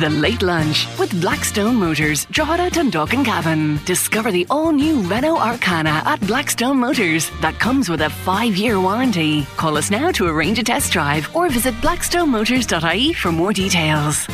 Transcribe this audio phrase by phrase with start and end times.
[0.00, 3.78] The Late Lunch with Blackstone Motors, Drogheda, Dundalk and Cavan.
[3.84, 9.44] Discover the all-new Renault Arkana at Blackstone Motors that comes with a five-year warranty.
[9.58, 14.26] Call us now to arrange a test drive or visit blackstonemotors.ie for more details.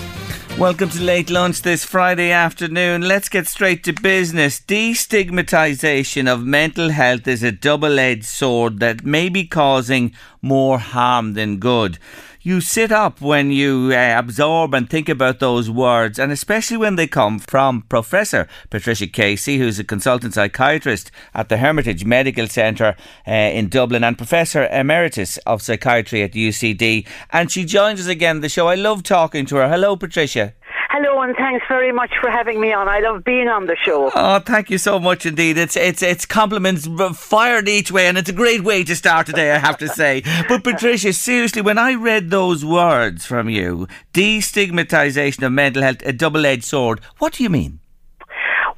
[0.56, 3.02] Welcome to Late Lunch this Friday afternoon.
[3.02, 4.60] Let's get straight to business.
[4.60, 11.34] Destigmatisation of mental health is a double edged sword that may be causing more harm
[11.34, 11.98] than good
[12.46, 16.94] you sit up when you uh, absorb and think about those words, and especially when
[16.94, 22.94] they come from Professor Patricia Casey, who's a consultant psychiatrist at the Hermitage Medical Centre
[23.26, 27.04] uh, in Dublin and Professor Emeritus of Psychiatry at UCD.
[27.30, 28.68] And she joins us again the show.
[28.68, 29.68] I love talking to her.
[29.68, 30.54] Hello, Patricia.
[30.98, 32.88] Hello, and thanks very much for having me on.
[32.88, 34.10] I love being on the show.
[34.14, 35.58] Oh, thank you so much indeed.
[35.58, 39.52] It's it's it's compliments fired each way, and it's a great way to start today.
[39.52, 40.22] I have to say.
[40.48, 46.14] But Patricia, seriously, when I read those words from you, destigmatization of mental health, a
[46.14, 47.00] double-edged sword.
[47.18, 47.80] What do you mean?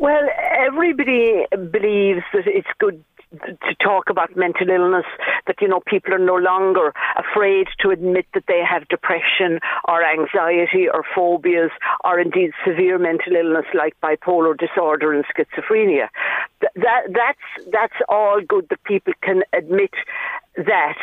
[0.01, 5.05] Well, everybody believes that it's good to talk about mental illness,
[5.47, 10.03] that, you know, people are no longer afraid to admit that they have depression or
[10.03, 11.71] anxiety or phobias
[12.05, 16.09] or indeed severe mental illness like bipolar disorder and schizophrenia.
[16.61, 19.93] That, that's, that's all good that people can admit
[20.57, 20.99] that.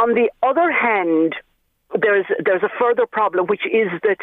[0.00, 1.34] On the other hand,
[2.00, 4.18] there's there's a further problem, which is that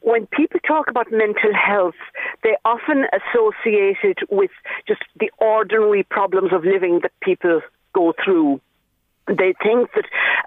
[0.00, 1.94] when people talk about mental health,
[2.42, 4.50] they often associate it with
[4.86, 7.60] just the ordinary problems of living that people
[7.94, 8.60] go through
[9.26, 10.04] they think that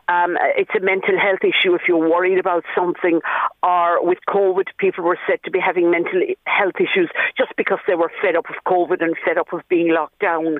[0.08, 3.20] um, it's a mental health issue if you're worried about something,
[3.64, 7.96] or with COVID, people were said to be having mental health issues just because they
[7.96, 10.60] were fed up of COVID and fed up of being locked down.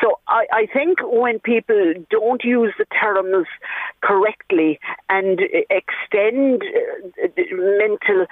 [0.00, 3.46] So I, I think when people don't use the terms
[4.00, 6.62] correctly and extend
[7.22, 7.28] uh,
[7.78, 8.26] mental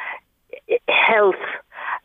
[0.88, 1.34] health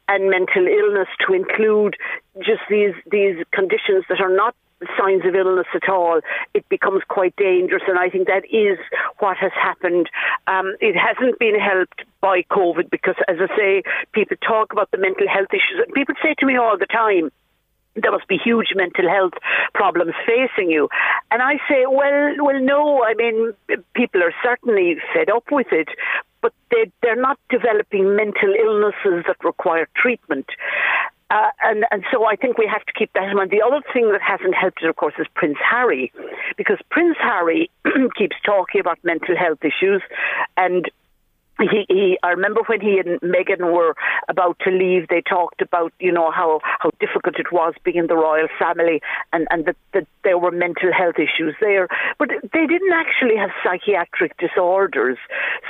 [0.07, 1.95] and mental illness to include
[2.39, 4.55] just these these conditions that are not
[4.97, 6.21] signs of illness at all,
[6.53, 7.83] it becomes quite dangerous.
[7.87, 8.77] And I think that is
[9.19, 10.09] what has happened.
[10.47, 13.83] Um, it hasn't been helped by COVID because, as I say,
[14.13, 15.85] people talk about the mental health issues.
[15.93, 17.31] People say to me all the time,
[17.95, 19.33] there must be huge mental health
[19.73, 20.89] problems facing you.
[21.31, 23.03] And I say, well, well, no.
[23.03, 23.53] I mean,
[23.93, 25.89] people are certainly fed up with it,
[26.41, 30.47] but they, they're not developing mental illnesses that require treatment.
[31.33, 33.49] Uh, and, and so I think we have to keep that in mind.
[33.49, 36.13] The other thing that hasn't helped it, of course, is Prince Harry,
[36.57, 37.71] because Prince Harry
[38.17, 40.03] keeps talking about mental health issues
[40.57, 40.91] and
[41.59, 43.95] he, he, I remember when he and Meghan were
[44.27, 48.07] about to leave, they talked about, you know, how, how difficult it was being in
[48.07, 51.87] the royal family and, and that, that there were mental health issues there.
[52.17, 55.17] But they didn't actually have psychiatric disorders.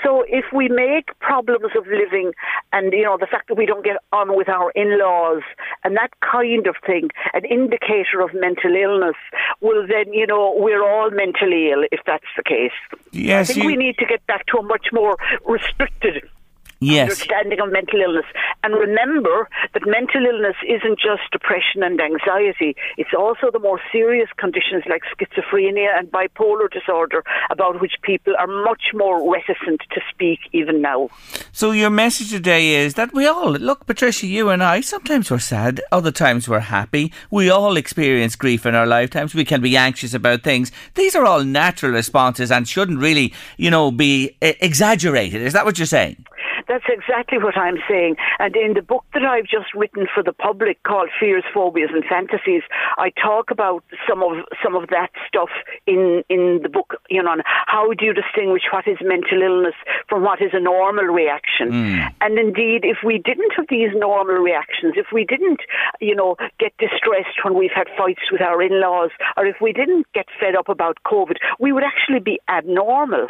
[0.03, 2.31] So if we make problems of living
[2.71, 5.43] and, you know, the fact that we don't get on with our in-laws
[5.83, 9.15] and that kind of thing, an indicator of mental illness,
[9.59, 12.71] well then, you know, we're all mentally ill if that's the case.
[13.11, 13.67] Yes, I think you...
[13.67, 15.17] we need to get back to a much more
[15.77, 16.29] perspective
[16.83, 17.03] yes.
[17.03, 18.25] understanding of mental illness.
[18.63, 24.29] And remember that mental illness isn't just depression and anxiety, it's also the more serious
[24.37, 30.39] conditions like schizophrenia and bipolar disorder, about which people are much more reticent to speak
[30.51, 31.09] even now.
[31.51, 35.39] So, your message today is that we all, look, Patricia, you and I, sometimes we're
[35.39, 37.11] sad, other times we're happy.
[37.29, 39.35] We all experience grief in our lifetimes.
[39.35, 40.71] We can be anxious about things.
[40.95, 45.41] These are all natural responses and shouldn't really, you know, be eh, exaggerated.
[45.41, 46.25] Is that what you're saying?
[46.67, 48.15] That's exactly what I'm saying.
[48.39, 52.03] And in the book that I've just written for the public called Fears, Phobias and
[52.05, 52.63] Fantasies,
[52.97, 55.49] I talk about some of some of that stuff
[55.85, 59.75] in in the book, you know, how do you distinguish what is mental illness
[60.07, 61.71] from what is a normal reaction?
[61.71, 62.13] Mm.
[62.21, 65.61] And indeed, if we didn't have these normal reactions, if we didn't,
[65.99, 70.07] you know, get distressed when we've had fights with our in-laws, or if we didn't
[70.13, 73.27] get fed up about COVID, we would actually be abnormal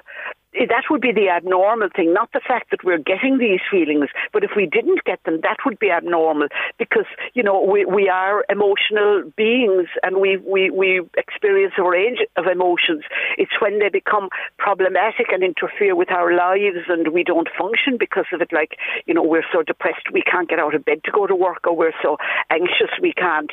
[0.54, 4.10] that would be the abnormal thing, not the fact that we're getting these feelings.
[4.32, 6.48] But if we didn't get them, that would be abnormal
[6.78, 12.20] because, you know, we, we are emotional beings and we, we, we experience a range
[12.38, 13.04] of emotions.
[13.38, 18.26] It's when they become problematic and interfere with our lives and we don't function because
[18.32, 21.12] of it, like, you know, we're so depressed we can't get out of bed to
[21.12, 22.18] go to work or we're so
[22.50, 23.52] anxious we can't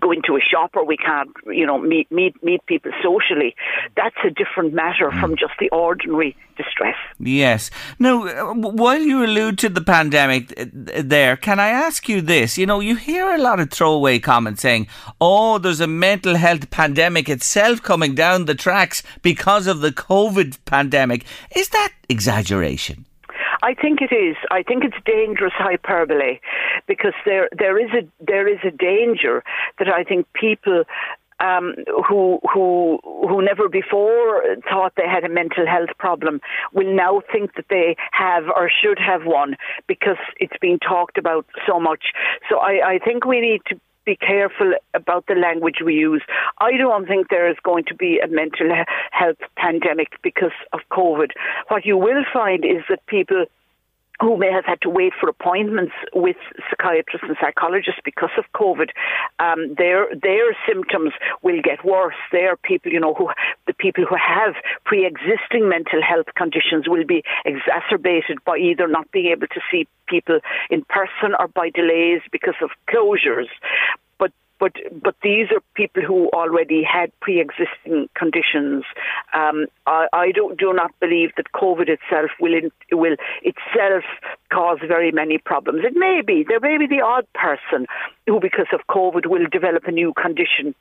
[0.00, 3.54] go into a shop or we can't, you know, meet meet meet people socially.
[3.96, 5.38] That's a different matter from mm.
[5.38, 6.96] just the ordinary distress.
[7.18, 7.70] Yes.
[7.98, 10.64] Now, while you allude to the pandemic uh,
[11.02, 12.58] there, can I ask you this?
[12.58, 14.88] You know, you hear a lot of throwaway comments saying,
[15.20, 20.58] "Oh, there's a mental health pandemic itself coming down the tracks because of the COVID
[20.64, 21.24] pandemic."
[21.54, 23.05] Is that exaggeration?
[23.66, 24.36] I think it is.
[24.52, 26.38] I think it's dangerous hyperbole
[26.86, 29.42] because there there is a there is a danger
[29.80, 30.84] that I think people
[31.40, 31.74] um,
[32.08, 36.40] who who who never before thought they had a mental health problem
[36.74, 39.56] will now think that they have or should have one
[39.88, 42.12] because it's been talked about so much.
[42.48, 46.22] So I, I think we need to be careful about the language we use.
[46.58, 48.70] I don't think there is going to be a mental
[49.10, 51.32] health pandemic because of COVID.
[51.68, 53.46] What you will find is that people
[54.20, 56.36] who may have had to wait for appointments with
[56.70, 58.90] psychiatrists and psychologists because of COVID,
[59.38, 62.14] um, their their symptoms will get worse.
[62.32, 63.30] They are people, you know, who
[63.66, 64.54] the people who have
[64.84, 70.38] pre-existing mental health conditions will be exacerbated by either not being able to see people
[70.70, 73.48] in person or by delays because of closures
[74.58, 74.72] but
[75.02, 78.84] but these are people who already had pre-existing conditions.
[79.34, 84.04] Um, I, I do, do not believe that COVID itself will in, will itself
[84.52, 85.82] cause very many problems.
[85.84, 87.86] It may be there may be the odd person
[88.26, 90.74] who, because of COVID, will develop a new condition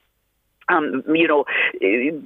[0.69, 1.45] um, you know,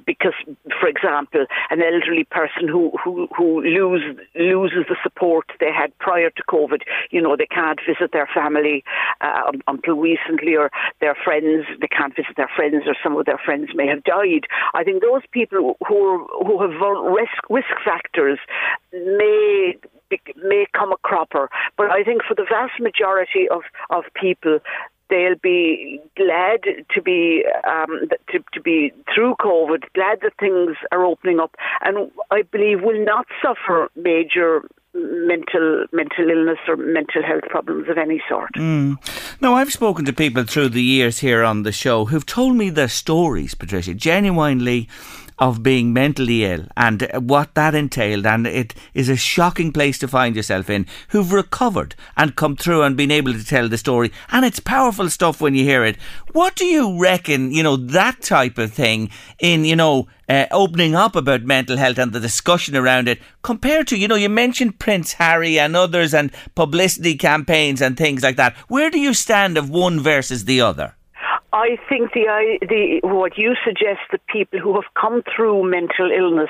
[0.06, 0.34] because,
[0.80, 4.04] for example, an elderly person who who who lose,
[4.36, 6.82] loses the support they had prior to COVID,
[7.12, 8.84] you know, they can't visit their family
[9.22, 10.72] uh, until recently, or
[11.02, 14.46] their friends, they can't visit their friends, or some of their friends may have died.
[14.74, 16.80] I think those people who are, who have
[17.14, 18.40] risk risk factors
[18.94, 19.76] may
[20.44, 21.50] may come a cropper.
[21.78, 24.60] But I think for the vast majority of, of people,
[25.10, 26.62] they'll be glad
[26.94, 32.12] to be um, to, to be through COVID, glad that things are opening up, and
[32.32, 34.64] I believe will not suffer major
[34.94, 38.54] mental mental illness or mental health problems of any sort.
[38.56, 38.98] Mm.
[39.42, 42.70] Now, I've spoken to people through the years here on the show who've told me
[42.70, 44.90] their stories, Patricia, genuinely
[45.40, 48.26] of being mentally ill and what that entailed.
[48.26, 52.84] And it is a shocking place to find yourself in, who've recovered and come through
[52.84, 54.12] and been able to tell the story.
[54.32, 55.98] And it's powerful stuff when you hear it.
[56.34, 59.10] What do you reckon, you know, that type of thing
[59.40, 63.88] in, you know, uh, opening up about mental health and the discussion around it compared
[63.88, 68.36] to, you know, you mentioned Prince Harry and others and publicity campaigns and things like
[68.36, 68.56] that.
[68.68, 70.96] Where do you stand of one versus the other?
[71.52, 76.50] I think the, the what you suggest that people who have come through mental illness,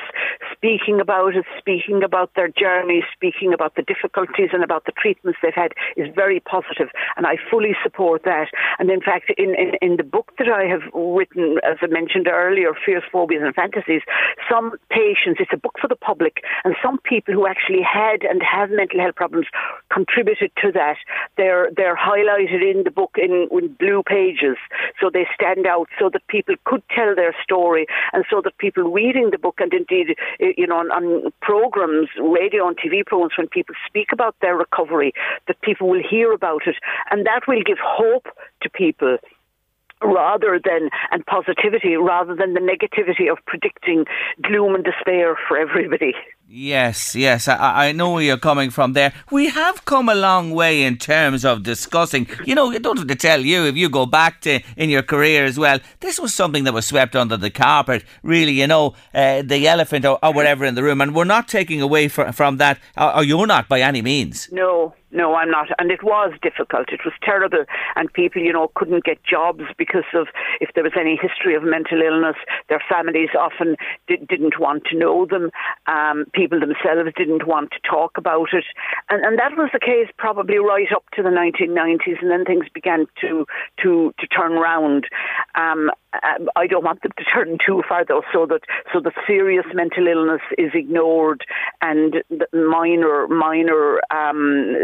[0.51, 5.39] speaking about it, speaking about their journey, speaking about the difficulties and about the treatments
[5.41, 8.47] they've had, is very positive, and I fully support that.
[8.77, 12.27] And in fact, in, in, in the book that I have written, as I mentioned
[12.27, 14.01] earlier, Fears, Phobias, and Fantasies,
[14.51, 18.43] some patients, it's a book for the public, and some people who actually had and
[18.43, 19.47] have mental health problems
[19.93, 20.97] contributed to that.
[21.37, 24.57] They're they're highlighted in the book in, in blue pages
[24.99, 28.83] so they stand out so that people could tell their story and so that people
[28.83, 33.33] reading the book and indeed, eh, you know, on, on programs, radio and TV programs,
[33.37, 35.13] when people speak about their recovery,
[35.47, 36.75] that people will hear about it.
[37.11, 38.27] And that will give hope
[38.61, 39.17] to people
[40.03, 44.05] rather than and positivity rather than the negativity of predicting
[44.41, 46.13] gloom and despair for everybody.
[46.51, 49.13] Yes, yes, I, I know where you're coming from there.
[49.29, 52.27] We have come a long way in terms of discussing.
[52.43, 55.03] You know, I don't have to tell you if you go back to in your
[55.03, 55.79] career as well.
[55.99, 58.03] This was something that was swept under the carpet.
[58.23, 61.47] Really, you know, uh, the elephant or, or, whatever in the room, and we're not
[61.47, 62.79] taking away from from that.
[62.97, 64.49] Or, or you're not by any means.
[64.51, 65.67] No, no, I'm not.
[65.79, 66.89] And it was difficult.
[66.91, 67.65] It was terrible.
[67.95, 70.27] And people, you know, couldn't get jobs because of
[70.61, 72.35] if there was any history of mental illness.
[72.69, 73.75] Their families often
[74.07, 75.49] did, not want to know them.
[75.87, 78.65] Um, people themselves didn't want to talk about it.
[79.09, 82.21] And, and that was the case probably right up to the 1990s.
[82.21, 83.45] And then things began to,
[83.81, 85.05] to, to turn around.
[85.55, 85.91] Um,
[86.55, 88.61] I don't want them to turn too far though, so that
[88.91, 91.45] so that serious mental illness is ignored
[91.81, 94.75] and minor minor um,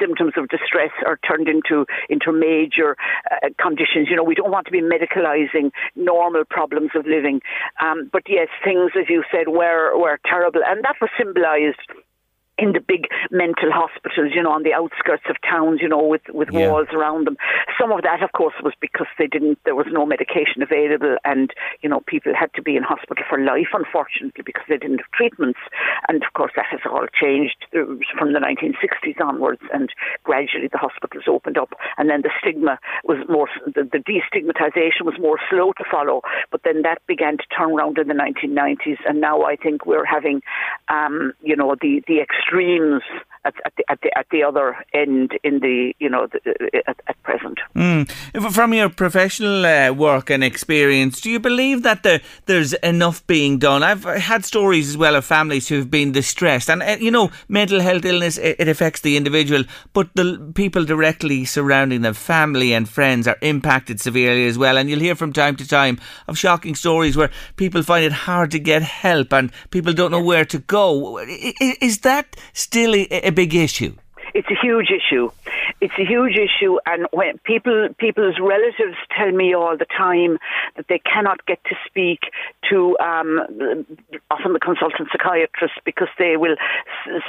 [0.00, 2.96] symptoms of distress are turned into into major
[3.30, 4.08] uh, conditions.
[4.10, 7.40] You know, we don't want to be medicalising normal problems of living.
[7.80, 11.78] Um, but yes, things as you said were were terrible, and that was symbolised
[12.62, 16.22] in the big mental hospitals, you know, on the outskirts of towns, you know, with,
[16.30, 16.70] with yeah.
[16.70, 17.36] walls around them.
[17.74, 21.50] Some of that, of course, was because they didn't, there was no medication available and,
[21.82, 25.10] you know, people had to be in hospital for life, unfortunately, because they didn't have
[25.10, 25.58] treatments.
[26.06, 29.90] And of course, that has all changed from the 1960s onwards and
[30.22, 35.18] gradually the hospitals opened up and then the stigma was more, the, the destigmatization was
[35.18, 39.20] more slow to follow, but then that began to turn around in the 1990s and
[39.20, 40.42] now I think we're having,
[40.86, 42.20] um, you know, the, the
[42.52, 43.02] extremes
[43.44, 47.00] at, at, the, at, the, at the other end in the you know the, at,
[47.06, 47.58] at, present.
[47.74, 48.10] Mm.
[48.52, 53.58] From your professional uh, work and experience, do you believe that there, there's enough being
[53.58, 53.82] done?
[53.82, 57.80] I've had stories as well of families who've been distressed, and uh, you know, mental
[57.80, 62.88] health illness it, it affects the individual, but the people directly surrounding them, family and
[62.88, 64.76] friends, are impacted severely as well.
[64.78, 68.50] And you'll hear from time to time of shocking stories where people find it hard
[68.52, 71.18] to get help and people don't know where to go.
[71.18, 73.94] Is that still a big issue?
[74.34, 75.30] It's a huge issue.
[75.80, 80.38] It's a huge issue, and when people people's relatives tell me all the time
[80.76, 82.30] that they cannot get to speak
[82.70, 83.40] to um,
[84.30, 86.56] often the consultant psychiatrist because they will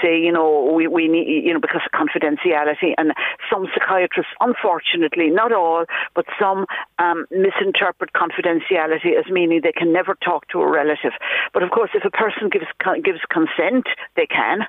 [0.01, 3.13] say, you know, we, we need, you know, because of confidentiality, and
[3.51, 6.65] some psychiatrists, unfortunately, not all, but some
[6.99, 11.13] um, misinterpret confidentiality as meaning they can never talk to a relative.
[11.53, 12.67] But of course, if a person gives
[13.03, 14.67] gives consent, they can.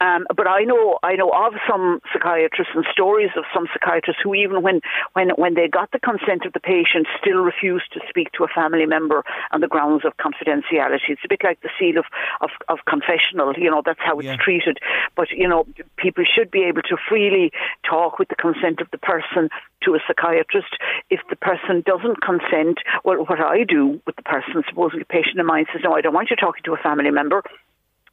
[0.00, 4.34] Um, but I know I know of some psychiatrists and stories of some psychiatrists who
[4.34, 4.80] even when
[5.12, 8.48] when when they got the consent of the patient still refused to speak to a
[8.48, 9.22] family member
[9.52, 11.08] on the grounds of confidentiality.
[11.08, 12.06] It's a bit like the seal of
[12.40, 13.52] of, of confessional.
[13.56, 14.36] You know that's how it's yeah.
[14.36, 14.78] treated.
[15.16, 17.52] But you know people should be able to freely
[17.88, 19.48] talk with the consent of the person
[19.84, 20.74] to a psychiatrist.
[21.10, 25.38] If the person doesn't consent, well, what I do with the person, supposing a patient
[25.38, 27.42] of mine says, "No, I don't want you talking to a family member,"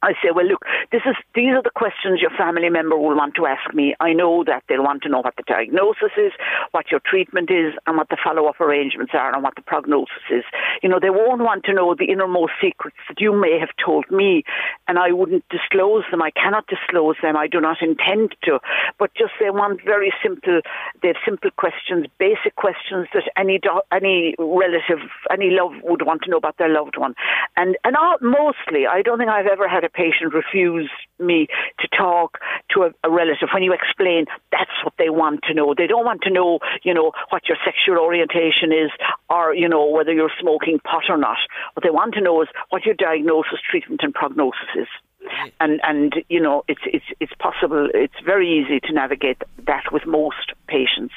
[0.02, 3.34] I say, well, look, this is these are the questions your family member will want
[3.36, 3.94] to ask me.
[4.00, 6.32] I know that they'll want to know what the diagnosis is,
[6.72, 10.44] what your treatment is, and what the follow-up arrangements are, and what the prognosis is.
[10.82, 14.10] You know, they won't want to know the innermost secrets that you may have told
[14.10, 14.42] me,
[14.88, 16.20] and I wouldn't disclose them.
[16.20, 17.36] I cannot disclose them.
[17.36, 18.58] I do not intend to.
[18.98, 20.60] But just they want very simple.
[21.00, 24.98] They have simple questions, basic questions that any do- any relative,
[25.30, 27.14] any love would want to know about their loved one,
[27.56, 31.46] and and all, mostly, I don't think I've ever had a patient refuse me
[31.80, 32.38] to talk
[32.70, 35.74] to a, a, relative when you explain that's what they want to know.
[35.76, 38.90] They don't want to know, you know, what your sexual orientation is
[39.30, 41.38] or, you know, whether you're smoking pot or not.
[41.74, 44.88] What they want to know is what your diagnosis, treatment and prognosis is
[45.60, 47.88] and and you know it's it's it's possible.
[47.94, 51.14] It's very easy to navigate that with most patients.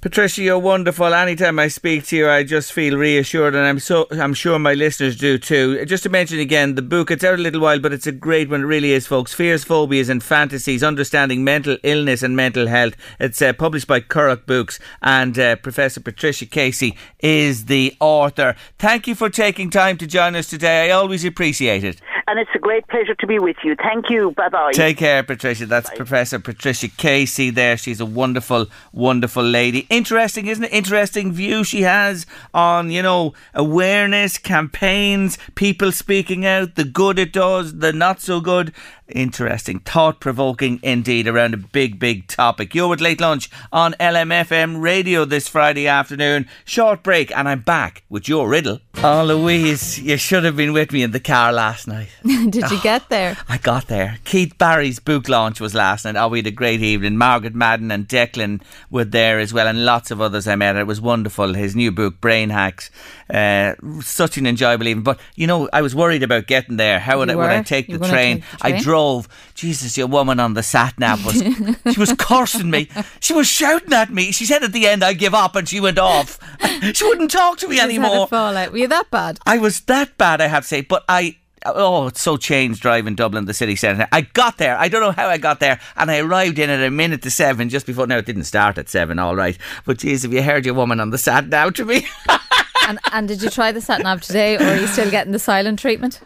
[0.00, 1.12] Patricia, you're wonderful.
[1.14, 4.74] Anytime I speak to you, I just feel reassured, and I'm so I'm sure my
[4.74, 5.84] listeners do too.
[5.86, 8.48] Just to mention again, the book it's out a little while, but it's a great
[8.48, 8.62] one.
[8.62, 9.32] It really is, folks.
[9.34, 12.94] Fears, phobias, and fantasies: understanding mental illness and mental health.
[13.18, 18.54] It's uh, published by Curragh Books, and uh, Professor Patricia Casey is the author.
[18.78, 20.88] Thank you for taking time to join us today.
[20.88, 23.74] I always appreciate it and it's a great pleasure to be with you.
[23.76, 24.32] Thank you.
[24.32, 24.72] Bye bye.
[24.72, 25.66] Take care, Patricia.
[25.66, 25.96] That's bye.
[25.96, 27.76] Professor Patricia Casey there.
[27.76, 29.86] She's a wonderful, wonderful lady.
[29.90, 30.72] Interesting, isn't it?
[30.72, 37.32] Interesting view she has on, you know, awareness, campaigns, people speaking out, the good it
[37.32, 38.72] does, the not so good.
[39.08, 42.74] Interesting, thought provoking indeed around a big, big topic.
[42.74, 46.48] You're with Late Lunch on LMFM radio this Friday afternoon.
[46.64, 48.80] Short break, and I'm back with your riddle.
[49.04, 52.08] Oh, Louise, you should have been with me in the car last night.
[52.24, 53.36] Did you oh, get there?
[53.48, 54.18] I got there.
[54.24, 56.16] Keith Barry's book launch was last night.
[56.16, 57.16] Oh, we had a great evening.
[57.16, 58.60] Margaret Madden and Declan
[58.90, 60.74] were there as well, and lots of others I met.
[60.74, 61.54] It was wonderful.
[61.54, 62.90] His new book, Brain Hacks,
[63.30, 65.04] uh, such an enjoyable evening.
[65.04, 66.98] But you know, I was worried about getting there.
[66.98, 68.40] How would, I, would I take the train?
[68.40, 68.78] take the train?
[68.78, 69.28] I drove drove.
[69.54, 71.42] Jesus, your woman on the sat nav was
[71.92, 72.88] she was cursing me.
[73.20, 74.32] She was shouting at me.
[74.32, 76.38] She said at the end, "I give up," and she went off.
[76.94, 78.26] She wouldn't talk to me anymore.
[78.26, 78.72] Fallout.
[78.72, 79.38] Were you that bad?
[79.44, 80.80] I was that bad, I have to say.
[80.80, 81.36] But I
[81.66, 84.08] oh, it's so changed driving Dublin, the city centre.
[84.12, 84.78] I got there.
[84.78, 87.30] I don't know how I got there, and I arrived in at a minute to
[87.30, 88.06] seven just before.
[88.06, 89.58] Now it didn't start at seven, all right.
[89.84, 92.06] But geez, have you heard your woman on the sat now to me?
[92.88, 95.38] and, and did you try the sat nav today, or are you still getting the
[95.38, 96.20] silent treatment?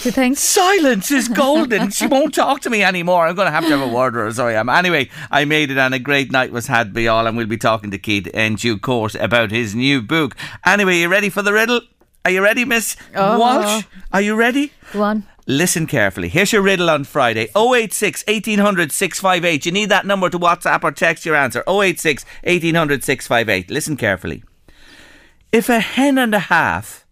[0.00, 0.38] Do you think?
[0.38, 1.90] Silence is golden.
[1.90, 3.26] she won't talk to me anymore.
[3.26, 4.32] I'm going to have to have a word with her.
[4.32, 4.68] Sorry, I am.
[4.68, 7.58] Anyway, I made it, and a great night was had by all, and we'll be
[7.58, 10.34] talking to Keith in due course about his new book.
[10.64, 11.80] Anyway, you ready for the riddle?
[12.24, 13.38] Are you ready, Miss Oh.
[13.38, 13.84] Walsh?
[14.12, 14.72] Are you ready?
[14.92, 15.26] Go on.
[15.46, 16.28] Listen carefully.
[16.28, 19.66] Here's your riddle on Friday 086 1800 658.
[19.66, 23.68] You need that number to WhatsApp or text your answer 086 1800 658.
[23.70, 24.44] Listen carefully.
[25.50, 27.04] If a hen and a half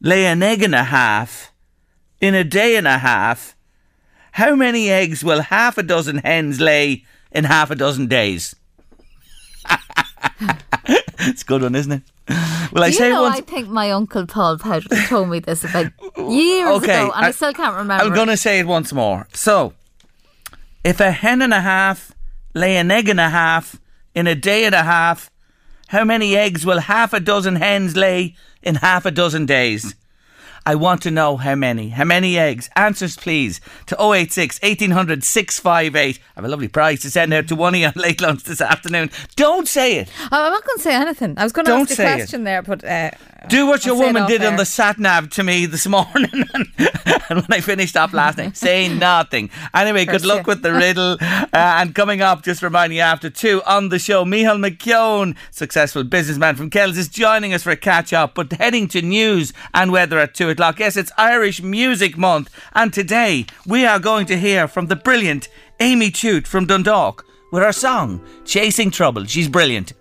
[0.00, 1.52] lay an egg and a half
[2.24, 3.54] in a day and a half,
[4.32, 8.54] how many eggs will half a dozen hens lay in half a dozen days?
[11.20, 12.02] it's a good one, isn't it?
[12.72, 13.36] Well, I you say know, once.
[13.38, 17.28] I think my uncle Paul Powder told me this about years Okay, ago, and I,
[17.28, 18.02] I- still can't remember.
[18.04, 19.28] I'm going to say it once more.
[19.34, 19.74] So,
[20.82, 22.12] if a hen and a half
[22.54, 23.78] lay an egg and a half
[24.14, 25.30] in a day and a half,
[25.88, 29.94] how many eggs will half a dozen hens lay in half a dozen days?
[30.66, 31.90] I want to know how many.
[31.90, 32.70] How many eggs?
[32.74, 36.18] Answers, please, to 086 1800 658.
[36.18, 38.44] I have a lovely prize to send out to one of you on late lunch
[38.44, 39.10] this afternoon.
[39.36, 40.10] Don't say it.
[40.32, 41.34] Oh, I'm not going to say anything.
[41.36, 42.16] I was going to Don't ask a say it.
[42.16, 43.10] question there, but uh,
[43.48, 46.66] Do what your woman did on the sat nav to me this morning, and,
[47.28, 49.50] when I finished up last night, say nothing.
[49.74, 50.50] Anyway, good luck you.
[50.50, 51.16] with the riddle.
[51.20, 56.04] Uh, and coming up, just reminding you after two on the show, Michal McKeown, successful
[56.04, 58.34] businessman from Kells, is joining us for a catch up.
[58.34, 60.78] But heading to news and weather at two o'clock.
[60.78, 65.48] Yes, it's Irish Music Month, and today we are going to hear from the brilliant
[65.80, 69.92] Amy Chute from Dundalk with her song "Chasing Trouble." She's brilliant.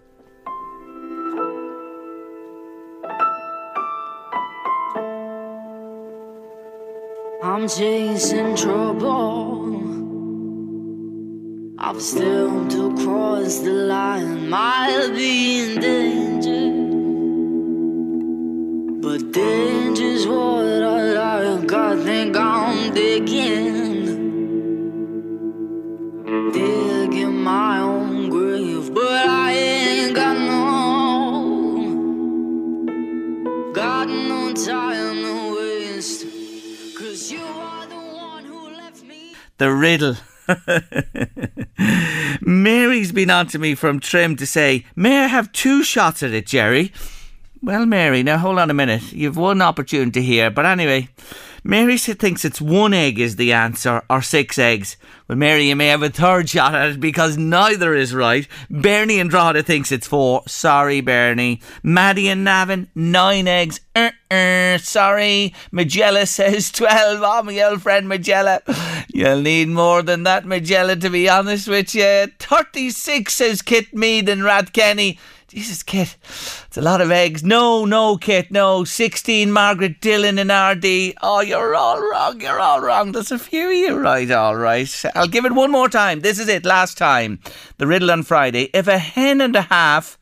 [7.46, 9.76] I'm chasing trouble.
[11.78, 16.72] I've still to cross the line, might be in danger.
[19.02, 21.74] But danger's what I like.
[21.74, 24.06] I think I'm digging.
[26.54, 30.62] Digging my own grave, but I ain't got no.
[33.74, 35.33] Got no time
[39.58, 40.16] the riddle.
[42.42, 46.34] Mary's been on to me from Trim to say, May I have two shots at
[46.34, 46.92] it, Jerry?
[47.62, 49.14] Well, Mary, now hold on a minute.
[49.14, 51.08] You've one opportunity here, but anyway,
[51.64, 54.98] Mary thinks it's one egg is the answer, or six eggs.
[55.28, 58.46] Well, Mary, you may have a third shot at it because neither is right.
[58.70, 60.44] Bernie and Drogheda thinks it's four.
[60.48, 61.62] Sorry, Bernie.
[61.82, 63.80] Maddie and Navan, nine eggs.
[63.96, 65.54] Uh-uh, sorry.
[65.72, 67.22] Magella says 12.
[67.24, 68.62] Oh, my old friend Magella.
[69.14, 72.28] You'll need more than that, Magella, to be honest with you.
[72.40, 75.20] 36 says Kit Mead and Rat Kenny.
[75.54, 76.18] Jesus, Kit,
[76.66, 77.44] it's a lot of eggs.
[77.44, 78.84] No, no, Kit, no.
[78.84, 81.14] 16, Margaret Dillon and RD.
[81.22, 82.42] Oh, you're all wrong.
[82.42, 83.12] You're all wrong.
[83.12, 85.04] There's a few of you right, all right.
[85.14, 86.22] I'll give it one more time.
[86.22, 87.40] This is it, last time.
[87.78, 88.70] The riddle on Friday.
[88.74, 90.18] If a hen and a half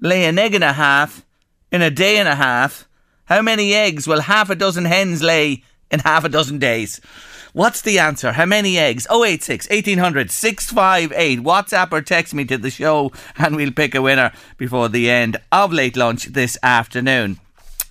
[0.00, 1.24] lay an egg and a half
[1.70, 2.88] in a day and a half,
[3.26, 7.00] how many eggs will half a dozen hens lay in half a dozen days?
[7.52, 8.32] What's the answer?
[8.32, 9.06] How many eggs?
[9.10, 11.40] 086 1800 658.
[11.40, 15.38] WhatsApp or text me to the show and we'll pick a winner before the end
[15.50, 17.40] of late lunch this afternoon.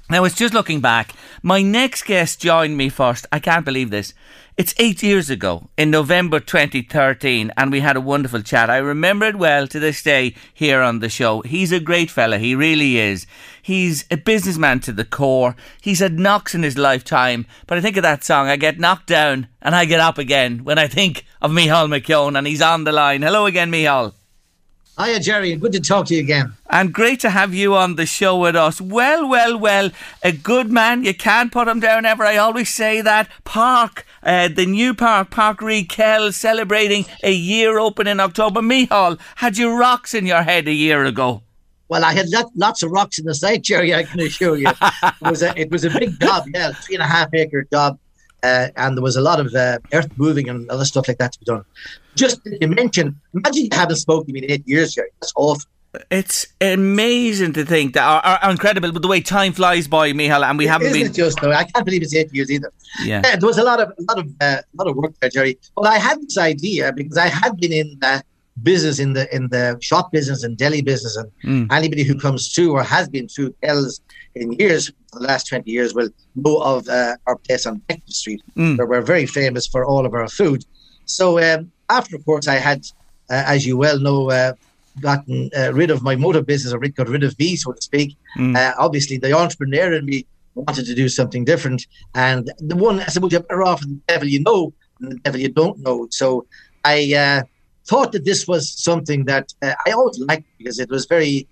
[0.08, 1.14] Now, it's just looking back.
[1.42, 3.26] My next guest joined me first.
[3.32, 4.14] I can't believe this.
[4.56, 8.70] It's eight years ago in November 2013, and we had a wonderful chat.
[8.70, 11.42] I remember it well to this day here on the show.
[11.42, 13.26] He's a great fella, he really is.
[13.64, 15.56] He's a businessman to the core.
[15.82, 19.08] He's had knocks in his lifetime, but I think of that song, I get knocked
[19.08, 22.84] down and I get up again when I think of Michal McKeown, and he's on
[22.84, 23.24] the line.
[23.24, 24.14] Hello again, Michal.
[24.98, 25.56] Hiya, Jerry.
[25.58, 26.54] Good to talk to you again.
[26.70, 28.80] And great to have you on the show with us.
[28.80, 29.90] Well, well, well,
[30.24, 31.04] a good man.
[31.04, 32.24] You can't put him down ever.
[32.24, 33.30] I always say that.
[33.44, 38.62] Park, uh, the new park, Park Kell, celebrating a year open in October.
[38.62, 41.42] Mihal, had you rocks in your head a year ago?
[41.90, 43.94] Well, I had lot, lots of rocks in the site, Jerry.
[43.94, 46.46] I can assure you, it was a it was a big job.
[46.54, 48.00] Yeah, three and a half acre job,
[48.46, 51.32] uh, and there was a lot of uh, earth moving and other stuff like that
[51.34, 51.64] to be done.
[52.16, 55.10] Just you mentioned, imagine you haven't spoken to me in eight years, Jerry.
[55.20, 55.70] That's awful.
[56.12, 60.44] It's amazing to think that, are, or incredible, but the way time flies by, Mihal,
[60.44, 61.14] and we haven't been.
[61.14, 61.52] just though?
[61.52, 62.72] I can't believe it's eight years either.
[63.04, 63.22] Yeah.
[63.24, 65.58] Yeah, there was a lot of a lot of uh, lot of work there, Jerry.
[65.78, 68.24] Well, I had this idea because I had been in the
[68.64, 72.72] business in the in the shop business and deli business, and anybody who comes through
[72.74, 74.02] or has been through Kells
[74.36, 78.42] in years, the last twenty years, will know of uh, our place on Beckton Street,
[78.78, 80.66] where we're very famous for all of our food.
[81.06, 82.86] So um, after, of course, I had,
[83.30, 84.30] uh, as you well know.
[84.30, 84.54] Uh,
[85.02, 88.16] Gotten uh, rid of my motor business, or got rid of me, so to speak.
[88.56, 91.86] Uh, obviously, the entrepreneur in me wanted to do something different.
[92.14, 95.42] And the one, I suppose, you're better off the devil you know than the devil
[95.42, 96.08] you don't know.
[96.12, 96.48] So
[96.86, 97.42] I uh,
[97.90, 101.46] thought that this was something that uh, I always liked because it was very,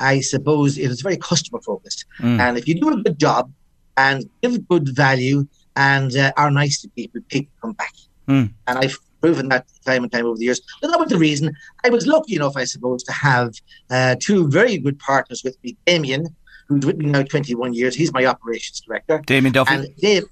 [0.00, 2.04] I suppose, it was very customer focused.
[2.40, 3.52] And if you do a good job
[3.96, 7.94] and give good value and uh, are nice to people, people come back.
[8.66, 10.60] And I've proven that time and time over the years.
[10.80, 11.52] But that was the reason.
[11.84, 13.54] I was lucky enough, I suppose, to have
[13.90, 15.76] uh, two very good partners with me.
[15.86, 16.26] Damien,
[16.68, 19.22] who's with me now 21 years, he's my operations director.
[19.26, 19.74] Damien Duffy.
[19.74, 20.24] And Dave,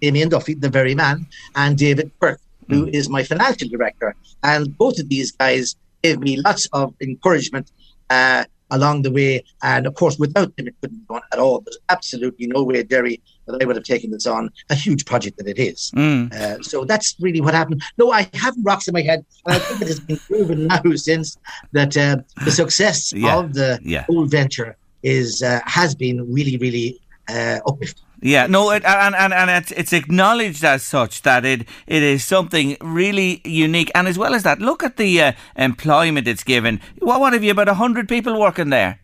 [0.00, 4.16] Damien Duffy, the very man, and David Burke, who is my financial director.
[4.42, 7.70] And both of these guys gave me lots of encouragement
[8.10, 9.44] uh, along the way.
[9.62, 11.60] And of course, without them, it couldn't be done at all.
[11.60, 15.38] There's absolutely no way, Derry, that I would have taken this on, a huge project
[15.38, 15.92] that it is.
[15.96, 17.82] Uh, so that's really what happened.
[17.98, 19.24] No, I haven't rocks in my head.
[19.46, 21.36] And I think it has been proven now since
[21.72, 24.02] that uh, the success Yeah, of the yeah.
[24.08, 28.04] whole venture is uh, has been really, really uh, uplifting.
[28.24, 32.24] Yeah, no, it, and and and it's, it's acknowledged as such that it it is
[32.24, 36.80] something really unique, and as well as that, look at the uh, employment it's given.
[37.00, 39.00] What what have you about hundred people working there?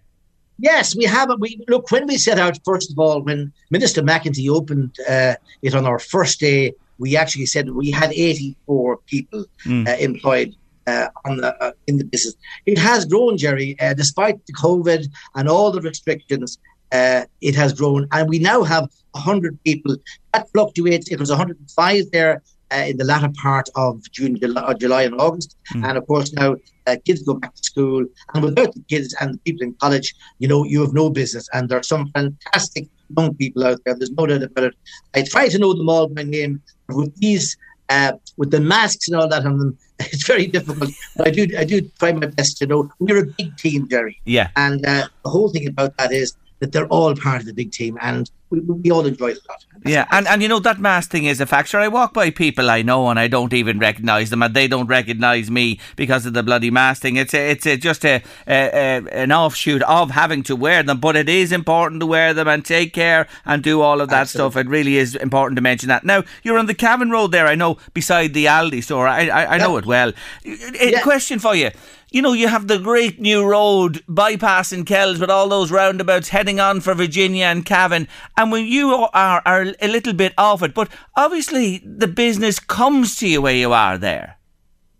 [0.61, 1.31] Yes, we have.
[1.41, 2.59] We look when we set out.
[2.65, 7.47] First of all, when Minister McEntee opened uh, it on our first day, we actually
[7.47, 10.55] said we had 84 people uh, employed
[10.87, 12.35] uh, on the uh, in the business.
[12.67, 16.59] It has grown, Jerry, uh, despite the COVID and all the restrictions.
[16.93, 19.97] Uh, it has grown, and we now have 100 people.
[20.33, 21.11] That fluctuates.
[21.11, 25.21] It was 105 there uh, in the latter part of June, July, uh, July and
[25.21, 26.57] August, and of course now
[26.89, 30.15] uh, kids go back to school, and without the kids and the people in college,
[30.39, 31.49] you know, you have no business.
[31.53, 33.95] And there are some fantastic young people out there.
[33.95, 34.75] There's no doubt about it.
[35.15, 36.63] I try to know them all by name.
[36.87, 37.57] but With these,
[37.89, 40.91] uh, with the masks and all that on them, it's very difficult.
[41.17, 42.91] But I do, I do try my best to know.
[42.99, 44.21] We're a big team, Jerry.
[44.25, 44.49] Yeah.
[44.57, 47.71] And uh, the whole thing about that is that they're all part of the big
[47.73, 49.65] team, and we, we all enjoy it a lot.
[49.87, 51.79] Yeah, and, and you know that mask thing is a factor.
[51.79, 54.87] I walk by people I know and I don't even recognise them, and they don't
[54.89, 57.15] recognise me because of the bloody mask thing.
[57.17, 61.15] It's a, it's a, just a, a, an offshoot of having to wear them, but
[61.15, 64.57] it is important to wear them and take care and do all of that stuff.
[64.57, 66.05] It really is important to mention that.
[66.05, 69.07] Now you're on the Cavan Road there, I know, beside the Aldi store.
[69.07, 69.79] I I, I know Yeah.
[69.79, 70.13] it well.
[70.45, 71.03] A Yeah.
[71.03, 71.71] question for you.
[72.11, 76.59] You know, you have the great new road bypassing Kells with all those roundabouts heading
[76.59, 78.09] on for Virginia and Cavan.
[78.35, 83.15] And when you are, are a little bit off it, but obviously the business comes
[83.17, 84.39] to you where you are there.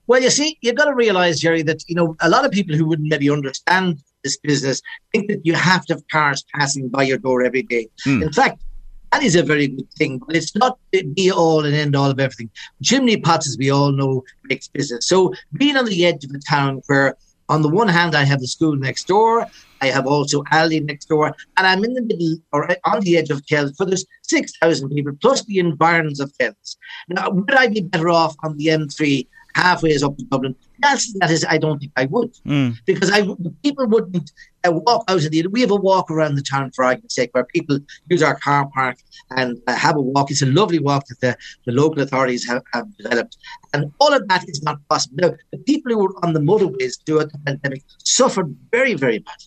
[0.07, 2.77] Well, you see, you've got to realize, Jerry, that you know a lot of people
[2.77, 7.05] who wouldn't maybe understand this business think that you have to have cars passing by
[7.05, 7.89] your door every day.
[8.05, 8.23] Hmm.
[8.23, 8.63] In fact,
[9.13, 12.11] that is a very good thing, but it's not the be all and end all
[12.11, 12.51] of everything.
[12.83, 15.07] Chimney pots, as we all know, makes business.
[15.07, 17.17] So being on the edge of a town where,
[17.49, 19.47] on the one hand, I have the school next door,
[19.81, 23.31] I have also Aldi next door, and I'm in the middle or on the edge
[23.31, 26.77] of Kells, so there's six thousand people plus the environs of Kells.
[27.09, 30.55] Now, would I be better off on the M3 halfway up to Dublin?
[30.55, 32.71] To that is I don't think I would, hmm.
[32.87, 33.23] because I
[33.63, 34.31] people wouldn't
[34.67, 35.47] uh, walk out of the.
[35.47, 38.69] We have a walk around the town for argument's sake, where people use our car
[38.75, 38.97] park
[39.31, 40.31] and uh, have a walk.
[40.31, 43.37] It's a lovely walk that the, the local authorities have, have developed,
[43.73, 45.17] and all of that is not possible.
[45.21, 49.45] Now, the people who were on the motorways during the pandemic suffered very, very much,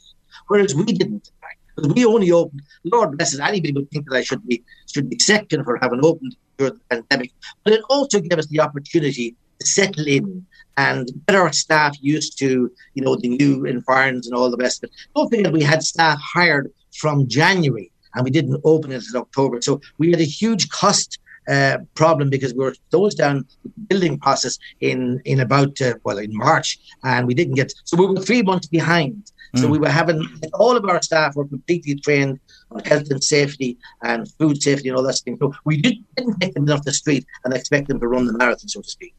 [0.47, 1.31] whereas we didn't.
[1.75, 2.61] Because we only opened.
[2.83, 3.39] Lord bless us.
[3.39, 6.81] Anybody would think that I should be should be sectioned for having opened during the
[6.89, 7.31] pandemic,
[7.63, 10.45] but it also gave us the opportunity to settle in
[10.81, 12.49] and get our staff used to,
[12.95, 14.95] you know, the new environs and all the rest of it.
[15.15, 16.65] Don't we had staff hired
[17.01, 19.61] from January and we didn't open it in October.
[19.61, 24.17] So we had a huge cost uh, problem because we were closed down the building
[24.19, 26.69] process in in about uh, well in March
[27.03, 29.31] and we didn't get so we were three months behind.
[29.55, 32.39] So we were having all of our staff were completely trained
[32.71, 35.37] on health and safety and food safety and all that stuff.
[35.39, 38.33] So we didn't, didn't take them off the street and expect them to run the
[38.33, 39.13] marathon, so to speak.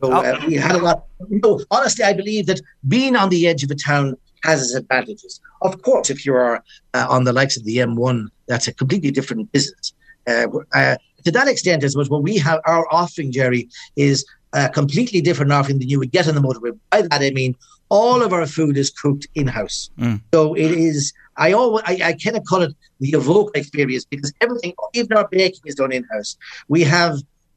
[0.00, 1.04] So uh, we had a lot.
[1.28, 5.40] No, honestly, I believe that being on the edge of a town has its advantages.
[5.62, 6.62] Of course, if you are
[6.94, 9.92] uh, on the likes of the M1, that's a completely different business.
[10.26, 14.68] Uh, uh, to that extent, as much what we have our offering, Jerry, is a
[14.68, 16.78] completely different offering than you would get on the motorway.
[16.90, 17.56] By that I mean
[17.88, 19.90] all of our food is cooked in house.
[20.32, 21.12] So it is.
[21.36, 25.28] I always I, I kind of call it the evoke experience because everything, even our
[25.28, 26.36] baking, is done in house.
[26.68, 27.14] We have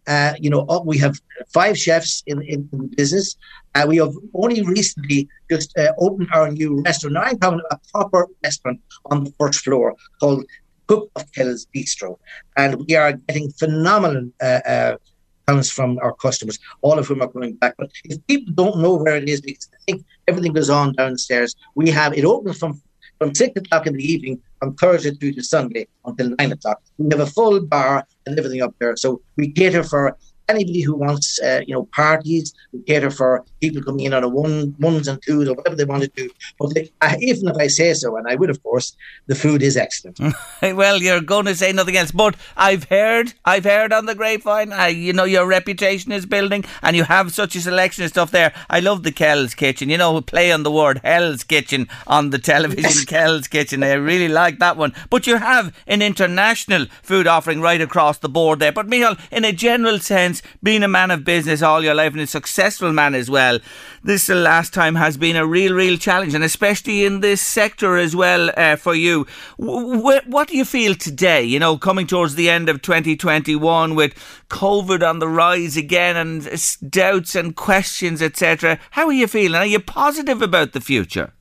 [0.08, 1.16] Uh, you know, uh, we have
[1.58, 3.28] five chefs in, in, in the business.
[3.76, 7.13] Uh, we have only recently just uh, opened our new restaurant.
[7.16, 8.80] Now I'm having a proper restaurant
[9.12, 9.86] on the first floor
[10.20, 10.42] called
[10.88, 12.10] Cook of Kells Bistro,
[12.56, 14.94] and we are getting phenomenal uh, uh,
[15.48, 17.76] comes from our customers, all of whom are coming back.
[17.78, 21.56] But if people don't know where it is, because I think everything goes on downstairs,
[21.76, 22.82] we have it opens from
[23.20, 26.80] from six o'clock in the evening from Thursday through to Sunday until nine o'clock.
[26.98, 30.16] We have a full bar and everything up there, so we cater for
[30.50, 32.54] anybody who wants, uh, you know, parties.
[32.72, 35.86] who cater for people coming in on a one, ones and twos or whatever they
[35.86, 36.30] want to do.
[36.60, 38.96] But they, even if I say so, and I would, of course,
[39.28, 40.20] the food is excellent.
[40.62, 44.72] well, you're going to say nothing else, but I've heard, I've heard on the grapevine,
[44.72, 48.32] I, you know, your reputation is building, and you have such a selection of stuff
[48.32, 48.54] there.
[48.70, 49.90] I love the Kells Kitchen.
[49.90, 53.84] You know, play on the word Hell's Kitchen on the television, Kells Kitchen.
[53.84, 54.94] I really like that one.
[55.10, 58.72] But you have an international food offering right across the board there.
[58.72, 62.21] But Michal, in a general sense, being a man of business all your life and
[62.21, 63.60] a successful man as well,
[64.04, 68.15] this last time has been a real, real challenge, and especially in this sector as
[68.15, 69.28] well uh, for you.
[69.60, 71.43] W- what do you feel today?
[71.43, 74.13] You know, coming towards the end of 2021 with
[74.50, 76.50] COVID on the rise again and
[76.89, 78.80] doubts and questions, etc.
[78.91, 79.56] How are you feeling?
[79.56, 81.34] Are you positive about the future?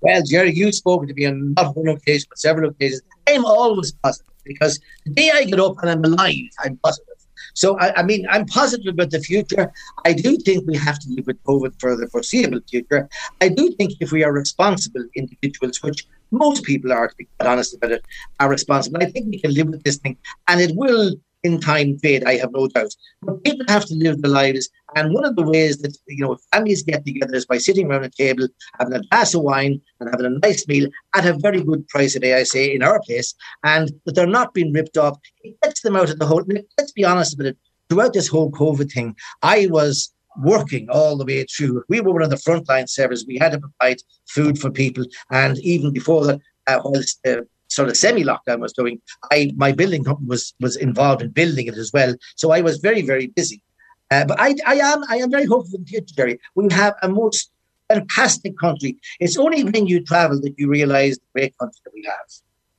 [0.00, 3.02] Well, Jerry, you've spoken to me on not one occasion, but several occasions.
[3.26, 6.34] I'm always positive because the day I get up and I'm alive,
[6.64, 7.17] I'm positive.
[7.58, 9.72] So, I, I, mean, I'm positive about the future.
[10.04, 13.08] I do think we have to live with COVID for the foreseeable future.
[13.40, 17.74] I do think if we are responsible individuals, which most people are, to be honest
[17.74, 18.04] about it,
[18.38, 20.16] are responsible, I think we can live with this thing.
[20.46, 22.94] And it will in time fade, I have no doubt.
[23.22, 24.68] But people have to live their lives.
[24.96, 28.04] And one of the ways that you know families get together is by sitting around
[28.04, 28.48] a table,
[28.78, 32.16] having a glass of wine and having a nice meal at a very good price
[32.16, 35.18] a day, I say, in our place, and that they're not being ripped off.
[35.42, 36.44] It gets them out of the whole
[36.78, 37.58] let's be honest about it.
[37.88, 41.82] Throughout this whole COVID thing, I was working all the way through.
[41.88, 43.24] We were one of the frontline servers.
[43.26, 43.98] We had to provide
[44.28, 45.04] food for people.
[45.30, 49.00] And even before that, uh, whilst uh, sort of semi-lockdown was doing,
[49.30, 52.14] I my building company was was involved in building it as well.
[52.36, 53.62] So I was very very busy.
[54.10, 56.40] Uh, but I I am I am very hopeful for the future, Jerry.
[56.54, 57.50] We have a most
[57.88, 58.98] fantastic country.
[59.20, 62.28] It's only when you travel that you realise the great country that we have.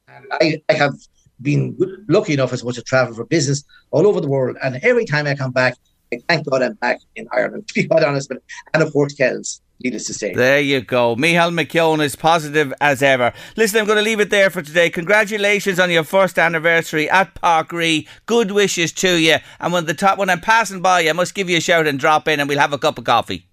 [0.08, 0.95] And I, I have
[1.41, 4.58] been lucky enough, as much to travel for business all over the world.
[4.62, 5.78] And every time I come back,
[6.13, 8.30] I thank God I'm back in Ireland, to be quite honest.
[8.30, 8.39] But,
[8.73, 10.34] and of course, Kells needless to say.
[10.34, 11.15] There you go.
[11.15, 13.34] Michal McKeown is positive as ever.
[13.56, 14.89] Listen, I'm going to leave it there for today.
[14.89, 18.08] Congratulations on your first anniversary at Parkree.
[18.26, 19.38] Good wishes to you.
[19.60, 22.00] And when the top when I'm passing by, I must give you a shout and
[22.00, 23.46] drop in and we'll have a cup of coffee.